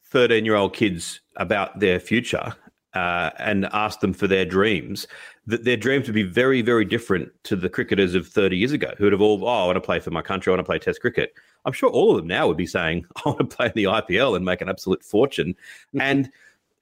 [0.07, 2.55] 13 year old kids about their future
[2.95, 5.07] uh, and asked them for their dreams,
[5.47, 8.95] that their dreams would be very, very different to the cricketers of 30 years ago
[8.97, 10.69] who would have all, oh, I want to play for my country, I want to
[10.69, 11.35] play Test cricket.
[11.67, 13.85] I'm sure all of them now would be saying, I want to play in the
[13.85, 15.49] IPL and make an absolute fortune.
[15.89, 16.01] Mm-hmm.
[16.01, 16.31] And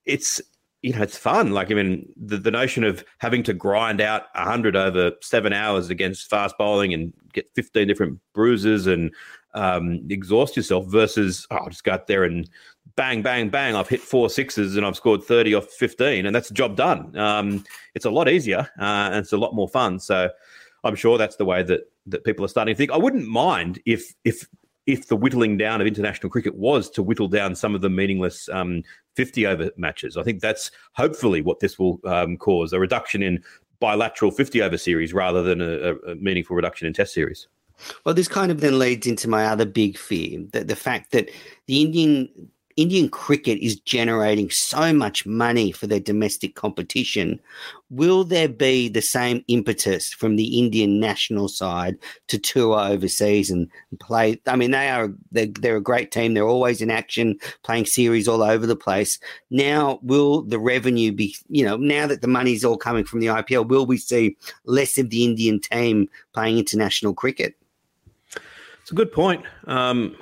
[0.04, 0.40] it's
[0.86, 1.50] you know, it's fun.
[1.50, 5.90] Like, I mean, the, the notion of having to grind out 100 over seven hours
[5.90, 9.12] against fast bowling and get 15 different bruises and
[9.54, 12.48] um, exhaust yourself versus, oh, I'll just go out there and
[12.94, 13.74] bang, bang, bang.
[13.74, 17.18] I've hit four sixes and I've scored 30 off 15, and that's the job done.
[17.18, 17.64] Um,
[17.96, 19.98] it's a lot easier uh, and it's a lot more fun.
[19.98, 20.30] So
[20.84, 22.92] I'm sure that's the way that, that people are starting to think.
[22.92, 24.46] I wouldn't mind if, if,
[24.86, 28.48] if the whittling down of international cricket was to whittle down some of the meaningless
[28.50, 28.82] um,
[29.16, 30.16] 50 over matches.
[30.16, 33.42] I think that's hopefully what this will um, cause a reduction in
[33.80, 37.48] bilateral 50 over series rather than a, a, meaningful reduction in test series.
[38.04, 41.30] Well, this kind of then leads into my other big fear that the fact that
[41.66, 42.28] the Indian
[42.76, 47.40] Indian cricket is generating so much money for their domestic competition.
[47.88, 51.96] Will there be the same impetus from the Indian national side
[52.28, 54.38] to tour overseas and play?
[54.46, 56.34] I mean, they are they're, they're a great team.
[56.34, 59.18] They're always in action, playing series all over the place.
[59.50, 61.34] Now, will the revenue be?
[61.48, 64.98] You know, now that the money's all coming from the IPL, will we see less
[64.98, 67.56] of the Indian team playing international cricket?
[68.82, 69.44] It's a good point.
[69.66, 70.16] Um,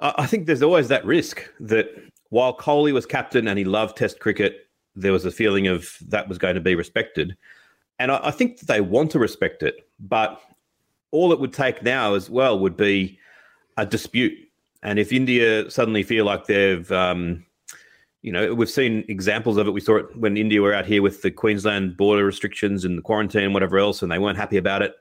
[0.00, 1.88] I think there's always that risk that
[2.30, 6.28] while Kohli was captain and he loved Test cricket, there was a feeling of that
[6.28, 7.36] was going to be respected.
[7.98, 10.40] And I, I think that they want to respect it, but
[11.10, 13.18] all it would take now as well would be
[13.76, 14.32] a dispute.
[14.82, 17.44] And if India suddenly feel like they've, um,
[18.22, 19.72] you know, we've seen examples of it.
[19.72, 23.02] We saw it when India were out here with the Queensland border restrictions and the
[23.02, 24.94] quarantine and whatever else, and they weren't happy about it.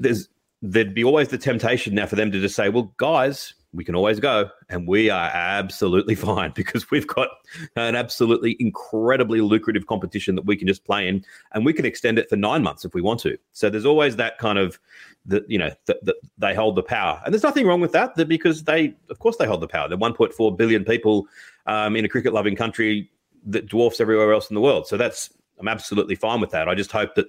[0.00, 0.28] There's
[0.62, 3.94] there'd be always the temptation now for them to just say, "Well, guys, we can
[3.94, 7.28] always go and we are absolutely fine because we've got
[7.76, 12.18] an absolutely incredibly lucrative competition that we can just play in and we can extend
[12.18, 13.36] it for nine months if we want to.
[13.52, 14.78] So there's always that kind of
[15.26, 17.20] that you know that, that they hold the power.
[17.24, 19.88] And there's nothing wrong with that, that because they of course they hold the power.
[19.88, 21.26] They're 1.4 billion people
[21.66, 23.10] um, in a cricket loving country
[23.46, 24.86] that dwarfs everywhere else in the world.
[24.86, 26.68] So that's i'm absolutely fine with that.
[26.68, 27.26] I just hope that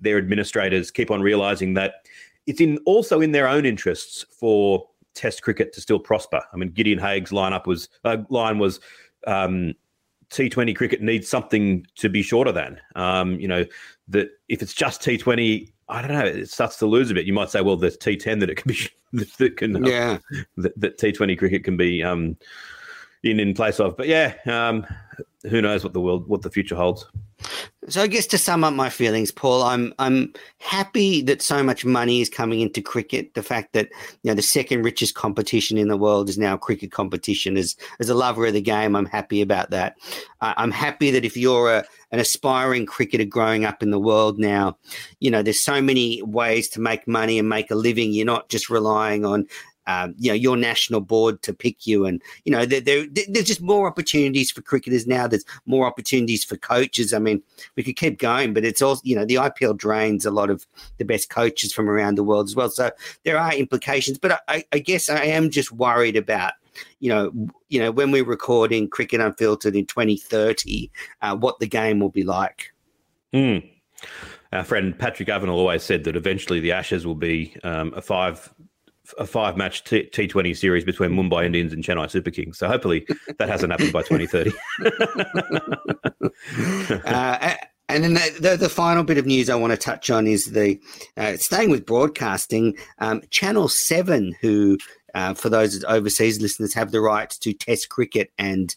[0.00, 2.06] their administrators keep on realizing that
[2.46, 6.42] it's in also in their own interests for Test cricket to still prosper.
[6.52, 8.80] I mean, Gideon Haigh's lineup was uh, line was
[9.26, 9.74] um,
[10.30, 12.80] T20 cricket needs something to be shorter than.
[12.96, 13.64] Um, you know
[14.08, 17.26] that if it's just T20, I don't know, it starts to lose a bit.
[17.26, 18.78] You might say, well, there's T10 that it can be
[19.38, 20.18] that can uh, yeah
[20.56, 22.36] that, that, T20 cricket can be um,
[23.22, 23.96] in in place of.
[23.96, 24.86] But yeah, um,
[25.48, 27.06] who knows what the world what the future holds.
[27.88, 31.84] So I guess to sum up my feelings, Paul, I'm I'm happy that so much
[31.84, 33.34] money is coming into cricket.
[33.34, 33.88] The fact that
[34.22, 37.56] you know the second richest competition in the world is now a cricket competition.
[37.56, 39.96] As as a lover of the game, I'm happy about that.
[40.40, 44.38] Uh, I'm happy that if you're a, an aspiring cricketer growing up in the world
[44.38, 44.78] now,
[45.20, 48.12] you know there's so many ways to make money and make a living.
[48.12, 49.46] You're not just relying on
[49.86, 53.46] um, you know your national board to pick you, and you know there, there, there's
[53.46, 55.26] just more opportunities for cricketers now.
[55.26, 57.12] There's more opportunities for coaches.
[57.12, 57.42] I mean,
[57.76, 60.66] we could keep going, but it's also you know the IPL drains a lot of
[60.98, 62.70] the best coaches from around the world as well.
[62.70, 62.90] So
[63.24, 66.52] there are implications, but I, I guess I am just worried about
[67.00, 67.32] you know,
[67.68, 70.90] you know, when we're recording Cricket Unfiltered in 2030,
[71.22, 72.72] uh, what the game will be like.
[73.32, 73.70] Mm.
[74.52, 78.52] Our friend Patrick Avenel always said that eventually the Ashes will be um, a five
[79.18, 82.58] a five match T Twenty series between Mumbai Indians and Chennai Super Kings.
[82.58, 83.06] So hopefully
[83.38, 84.52] that hasn't happened by 2030.
[87.04, 87.54] uh,
[87.88, 90.52] and then the, the, the, final bit of news I want to touch on is
[90.52, 90.80] the
[91.16, 92.76] uh, staying with broadcasting.
[92.98, 94.78] Um, Channel Seven, who
[95.14, 98.74] uh, for those overseas listeners, have the rights to Test cricket, and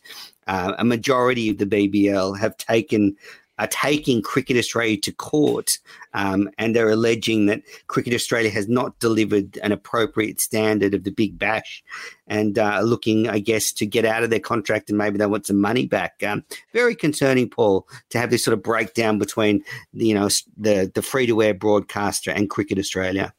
[0.48, 3.16] uh, a majority of the BBL have taken
[3.60, 5.80] are taking Cricket Australia to court
[6.14, 11.12] um, and they're alleging that Cricket Australia has not delivered an appropriate standard of the
[11.12, 11.84] Big Bash
[12.28, 15.48] and uh, looking, I guess, to get out of their contract and maybe they want
[15.48, 16.22] some money back.
[16.24, 16.44] Um,
[16.74, 21.28] very concerning, Paul, to have this sort of breakdown between, you know, the, the free
[21.28, 23.34] to air broadcaster and Cricket Australia.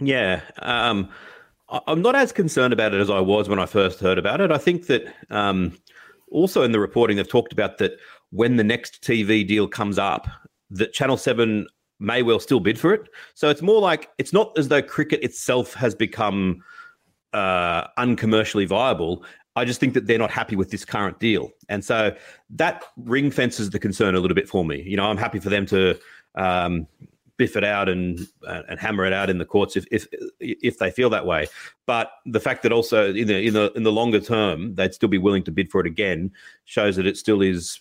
[0.00, 0.40] Yeah.
[0.60, 1.08] Um,
[1.86, 4.50] I'm not as concerned about it as I was when I first heard about it.
[4.50, 5.76] I think that um,
[6.30, 7.92] also in the reporting, they've talked about that
[8.32, 10.26] when the next TV deal comes up,
[10.70, 11.66] that Channel 7
[12.00, 13.08] may well still bid for it.
[13.34, 16.62] So it's more like it's not as though cricket itself has become
[17.32, 19.24] uh, uncommercially viable.
[19.54, 21.50] I just think that they're not happy with this current deal.
[21.68, 22.16] And so
[22.50, 24.82] that ring fences the concern a little bit for me.
[24.82, 25.98] You know, I'm happy for them to
[26.34, 26.86] um,
[27.36, 30.06] biff it out and uh, and hammer it out in the courts if if
[30.40, 31.48] if they feel that way.
[31.86, 35.08] But the fact that also in the in the in the longer term they'd still
[35.08, 36.30] be willing to bid for it again
[36.64, 37.78] shows that it still is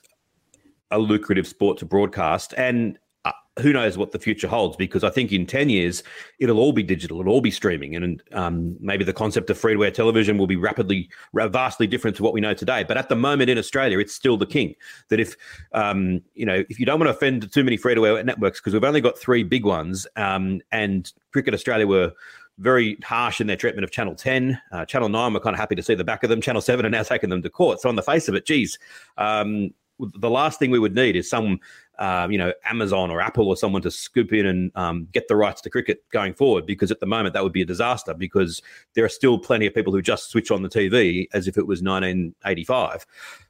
[0.91, 2.53] a lucrative sport to broadcast.
[2.57, 4.75] And uh, who knows what the future holds?
[4.75, 6.03] Because I think in 10 years,
[6.39, 7.95] it'll all be digital, it'll all be streaming.
[7.95, 12.17] And um, maybe the concept of free to air television will be rapidly, vastly different
[12.17, 12.83] to what we know today.
[12.83, 14.75] But at the moment in Australia, it's still the king.
[15.09, 15.35] That if,
[15.73, 18.59] um, you know, if you don't want to offend too many free to air networks,
[18.59, 22.13] because we've only got three big ones, um, and Cricket Australia were
[22.61, 24.59] very harsh in their treatment of Channel 10.
[24.71, 26.41] Uh, Channel 9 were kind of happy to see the back of them.
[26.41, 27.81] Channel 7 are now taking them to court.
[27.81, 28.77] So, on the face of it, geez,
[29.17, 29.71] um,
[30.15, 31.59] the last thing we would need is some,
[31.99, 35.35] uh, you know, Amazon or Apple or someone to scoop in and um, get the
[35.35, 36.65] rights to cricket going forward.
[36.65, 38.13] Because at the moment that would be a disaster.
[38.13, 38.61] Because
[38.93, 41.67] there are still plenty of people who just switch on the TV as if it
[41.67, 43.05] was 1985.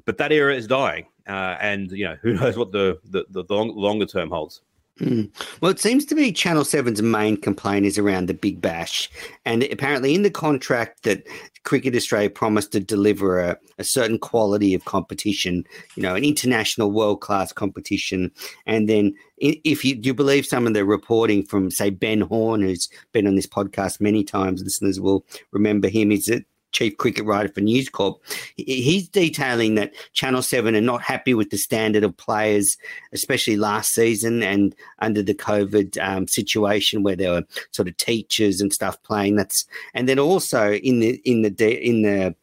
[0.05, 3.43] But that era is dying, uh, and you know who knows what the the, the
[3.49, 4.61] long, longer term holds.
[5.01, 5.31] Mm.
[5.61, 9.09] Well, it seems to be Channel 7's main complaint is around the Big Bash.
[9.45, 11.25] And apparently, in the contract that
[11.63, 15.63] Cricket Australia promised to deliver a, a certain quality of competition,
[15.95, 18.31] you know, an international world class competition.
[18.67, 22.87] And then, if you you believe some of the reporting from, say, Ben Horn, who's
[23.11, 27.49] been on this podcast many times, listeners will remember him, is that chief cricket writer
[27.49, 28.21] for News Corp,
[28.55, 32.77] he's detailing that Channel 7 are not happy with the standard of players,
[33.13, 38.61] especially last season and under the COVID um, situation where there were sort of teachers
[38.61, 39.35] and stuff playing.
[39.35, 42.35] That's and then also in the in the in the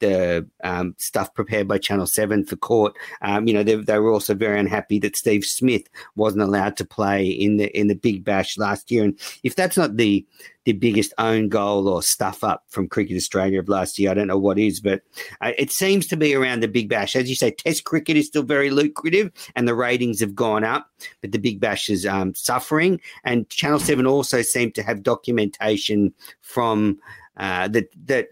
[0.00, 2.94] the um, stuff prepared by Channel 7 for court.
[3.22, 6.84] Um, you know, they, they, were also very unhappy that Steve Smith wasn't allowed to
[6.84, 9.04] play in the in the Big Bash last year.
[9.04, 10.26] And if that's not the
[10.64, 14.26] the biggest own goal or stuff up from Cricket Australia of last year, I don't
[14.26, 15.02] know what is, but
[15.40, 17.16] uh, it seems to be around the Big Bash.
[17.16, 20.90] As you say, Test cricket is still very lucrative and the ratings have gone up,
[21.22, 23.00] but the Big Bash is um, suffering.
[23.24, 26.98] And Channel 7 also seemed to have documentation from
[27.36, 28.28] uh, that that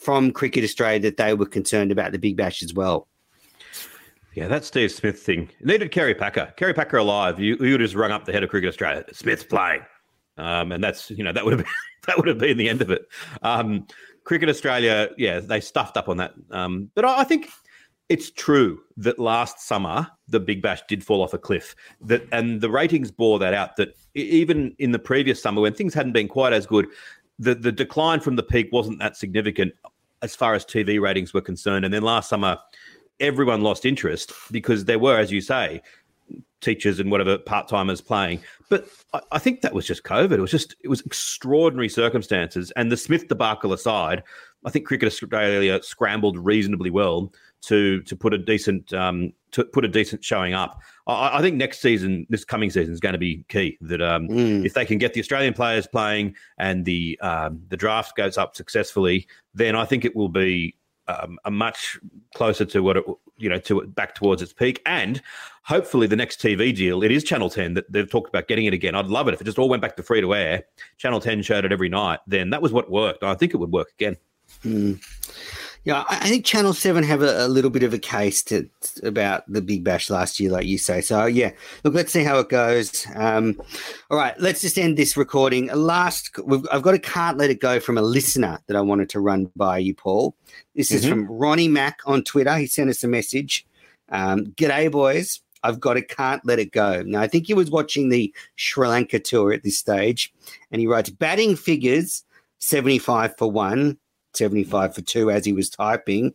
[0.00, 3.08] from Cricket Australia that they were concerned about the Big Bash as well.
[4.34, 5.48] Yeah, that Steve Smith thing.
[5.60, 6.52] needed Kerry Packer.
[6.56, 7.38] Kerry Packer alive.
[7.38, 9.04] You you would have just rung up the head of Cricket Australia.
[9.12, 9.82] Smith's playing,
[10.38, 11.72] um, and that's you know that would have been,
[12.06, 13.06] that would have been the end of it.
[13.42, 13.86] Um,
[14.24, 16.34] Cricket Australia, yeah, they stuffed up on that.
[16.50, 17.48] Um, but I, I think
[18.08, 21.76] it's true that last summer the Big Bash did fall off a cliff.
[22.00, 23.76] That and the ratings bore that out.
[23.76, 26.86] That even in the previous summer when things hadn't been quite as good,
[27.38, 29.74] the the decline from the peak wasn't that significant
[30.22, 31.84] as far as TV ratings were concerned.
[31.84, 32.56] And then last summer,
[33.20, 35.82] everyone lost interest because there were, as you say,
[36.60, 38.40] teachers and whatever part timers playing.
[38.70, 40.32] But I, I, think that was just COVID.
[40.32, 42.72] It was just it was extraordinary circumstances.
[42.76, 44.22] And the Smith debacle aside,
[44.64, 47.32] I think Cricket Australia scrambled reasonably well
[47.62, 50.80] to to put a decent um, to put a decent showing up.
[51.06, 53.78] I, I think next season, this coming season, is going to be key.
[53.80, 54.64] That um, Mm.
[54.64, 58.54] if they can get the Australian players playing and the um, the draft goes up
[58.56, 60.76] successfully, then I think it will be
[61.06, 61.98] um, a much
[62.34, 63.04] closer to what it
[63.36, 65.20] you know to back towards its peak and
[65.64, 68.72] hopefully the next tv deal it is channel 10 that they've talked about getting it
[68.72, 70.62] again i'd love it if it just all went back to free to air
[70.96, 73.72] channel 10 showed it every night then that was what worked i think it would
[73.72, 74.16] work again
[74.62, 75.02] Mm.
[75.84, 78.68] Yeah, I think Channel Seven have a, a little bit of a case to
[79.02, 81.02] about the Big Bash last year, like you say.
[81.02, 81.50] So yeah,
[81.84, 83.06] look, let's see how it goes.
[83.14, 83.60] Um,
[84.10, 85.66] all right, let's just end this recording.
[85.66, 89.10] Last, we've, I've got a can't let it go from a listener that I wanted
[89.10, 90.34] to run by you, Paul.
[90.74, 91.08] This is Mhm.
[91.10, 92.56] from Ronnie Mack on Twitter.
[92.56, 93.66] He sent us a message.
[94.08, 95.40] Um, G'day, boys.
[95.62, 97.02] I've got a can't let it go.
[97.06, 100.32] Now, I think he was watching the Sri Lanka tour at this stage,
[100.70, 102.22] and he writes batting figures
[102.58, 103.98] 75 for one,
[104.36, 106.34] 75 for two as he was typing.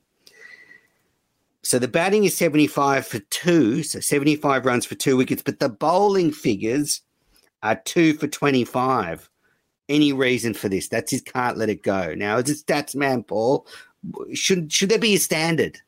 [1.62, 5.70] So the batting is 75 for two, so 75 runs for two wickets, but the
[5.70, 7.02] bowling figures
[7.64, 9.30] are two for 25.
[9.89, 10.88] Any reason for this?
[10.88, 12.14] That's his can't let it go.
[12.16, 13.66] Now, as a stats man, Paul,
[14.34, 15.80] should should there be a standard?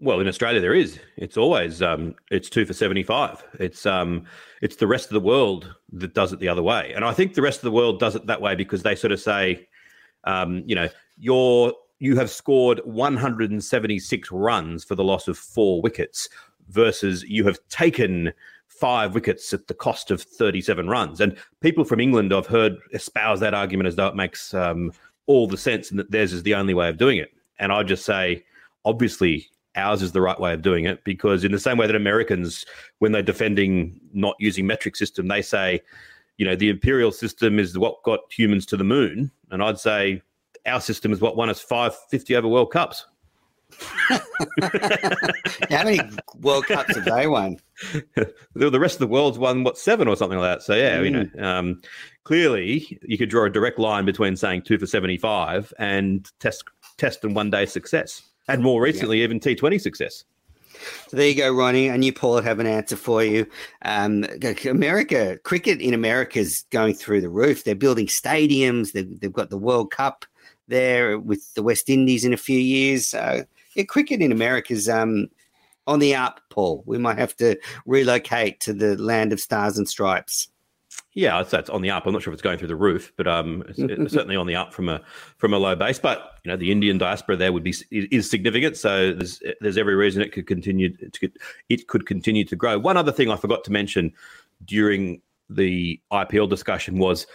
[0.00, 0.98] Well, in Australia, there is.
[1.18, 3.44] It's always um, it's two for seventy-five.
[3.58, 4.24] It's um,
[4.62, 7.34] it's the rest of the world that does it the other way, and I think
[7.34, 9.68] the rest of the world does it that way because they sort of say,
[10.24, 10.88] um, you know,
[11.20, 16.28] you're you have scored one hundred and seventy-six runs for the loss of four wickets,
[16.68, 18.32] versus you have taken
[18.66, 21.20] five wickets at the cost of thirty-seven runs.
[21.20, 24.92] And people from England, I've heard espouse that argument as though it makes um,
[25.26, 27.30] all the sense and that theirs is the only way of doing it.
[27.58, 28.44] And I just say,
[28.84, 29.46] obviously
[29.76, 32.64] ours is the right way of doing it because in the same way that Americans,
[32.98, 35.80] when they're defending not using metric system, they say,
[36.38, 39.30] you know, the imperial system is what got humans to the moon.
[39.50, 40.22] And I'd say
[40.66, 43.06] our system is what won us 550 over World Cups.
[45.70, 46.00] How many
[46.40, 47.56] World Cups have they won?
[48.54, 50.62] the rest of the world's won what seven or something like that.
[50.64, 51.80] So yeah, you know, um,
[52.24, 56.64] clearly you could draw a direct line between saying two for seventy five and test
[56.98, 60.24] test and one day success, and more recently even T Twenty success.
[61.08, 61.88] So there you go, Ronnie.
[61.88, 63.46] And you, Paul, have an answer for you.
[63.82, 64.24] Um,
[64.66, 67.64] America, cricket in America is going through the roof.
[67.64, 68.92] They're building stadiums.
[68.92, 70.24] They've, they've got the World Cup
[70.70, 73.06] there with the West Indies in a few years.
[73.08, 73.44] So,
[73.74, 75.28] yeah, cricket in America is um,
[75.86, 76.82] on the up, Paul.
[76.86, 80.48] We might have to relocate to the land of stars and stripes.
[81.12, 82.06] Yeah, I'd it's on the up.
[82.06, 84.46] I'm not sure if it's going through the roof, but um, it's, it's certainly on
[84.46, 85.00] the up from a
[85.38, 85.98] from a low base.
[85.98, 89.96] But you know, the Indian diaspora there would be is significant, so there's there's every
[89.96, 91.30] reason it could continue to
[91.68, 92.78] it could continue to grow.
[92.78, 94.12] One other thing I forgot to mention
[94.64, 97.26] during the IPL discussion was,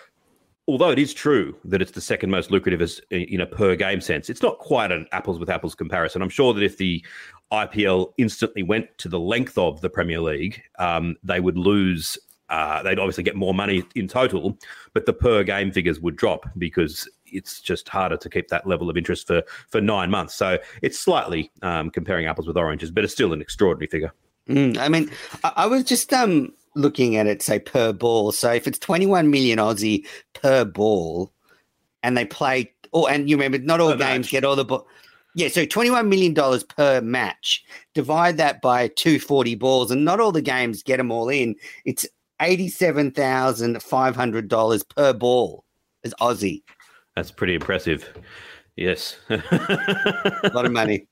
[0.67, 4.01] although it is true that it's the second most lucrative as in a per game
[4.01, 6.21] sense, it's not quite an apples with apples comparison.
[6.21, 7.05] I'm sure that if the
[7.51, 12.17] IPL instantly went to the length of the Premier League, um, they would lose
[12.49, 14.55] uh, they'd obviously get more money in total,
[14.93, 18.89] but the per game figures would drop because it's just harder to keep that level
[18.89, 20.35] of interest for for nine months.
[20.35, 24.13] So it's slightly um, comparing apples with oranges, but it's still an extraordinary figure.
[24.47, 25.09] Mm, I mean,
[25.43, 28.31] I, I was just um, looking at it, say per ball.
[28.31, 31.31] So if it's 21 million Aussie per ball,
[32.03, 34.31] and they play, oh, and you remember, not all Per games match.
[34.31, 34.85] get all the ball.
[35.37, 36.33] Yeah, so $21 million
[36.77, 37.61] per match.
[37.93, 41.55] Divide that by 240 balls, and not all the games get them all in.
[41.83, 42.05] It's
[42.41, 45.65] $87,500 per ball
[46.03, 46.61] as Aussie.
[47.15, 48.13] That's pretty impressive.
[48.75, 49.15] Yes.
[49.29, 51.07] a lot of money.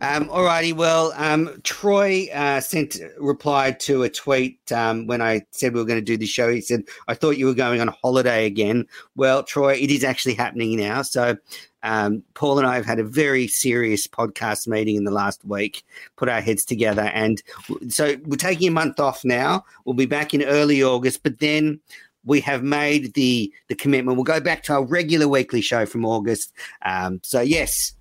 [0.00, 0.72] Um, all righty.
[0.72, 5.86] Well, um, Troy uh, sent replied to a tweet um, when I said we were
[5.86, 6.50] going to do the show.
[6.52, 10.34] He said, "I thought you were going on holiday again." Well, Troy, it is actually
[10.34, 11.02] happening now.
[11.02, 11.36] So,
[11.84, 15.84] um, Paul and I have had a very serious podcast meeting in the last week,
[16.16, 17.40] put our heads together, and
[17.88, 19.64] so we're taking a month off now.
[19.84, 21.80] We'll be back in early August, but then.
[22.26, 24.16] We have made the the commitment.
[24.16, 26.52] We'll go back to our regular weekly show from August.
[26.82, 27.94] Um, so yes,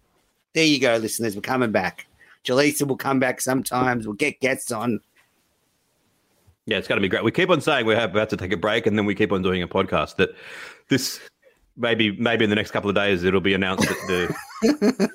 [0.53, 1.35] there you go, listeners.
[1.35, 2.07] We're coming back.
[2.45, 4.05] Jaleesa will come back sometimes.
[4.05, 4.99] We'll get guests on.
[6.65, 7.23] Yeah, it's going to be great.
[7.23, 9.41] We keep on saying we're about to take a break, and then we keep on
[9.41, 10.15] doing a podcast.
[10.17, 10.29] That
[10.89, 11.19] this
[11.75, 14.35] maybe maybe in the next couple of days it'll be announced that the,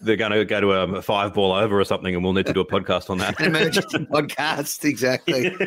[0.03, 2.47] they're going to go to a, a five ball over or something, and we'll need
[2.47, 3.39] to do a podcast on that.
[3.41, 5.55] An emergency podcast, exactly.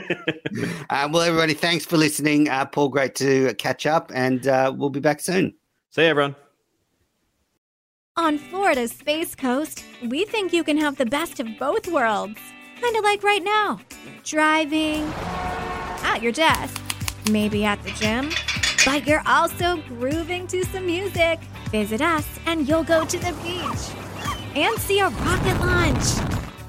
[0.90, 2.50] Um, well, everybody, thanks for listening.
[2.50, 5.54] Uh, Paul, great to catch up, and uh, we'll be back soon.
[5.92, 6.36] See you, everyone.
[8.18, 12.40] On Florida's Space Coast, we think you can have the best of both worlds.
[12.82, 13.80] Kind of like right now
[14.24, 15.04] driving,
[16.04, 16.82] at your desk,
[17.30, 18.30] maybe at the gym,
[18.86, 21.40] but you're also grooving to some music.
[21.72, 26.06] Visit us and you'll go to the beach and see a rocket launch.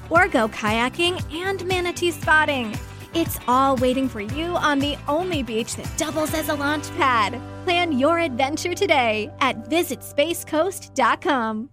[0.09, 2.75] or go kayaking and manatee spotting.
[3.13, 7.39] It's all waiting for you on the only beach that doubles as a launch pad.
[7.63, 11.69] Plan your adventure today at visitspacecoast.com.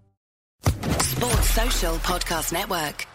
[0.62, 3.06] Sports Social Podcast Network.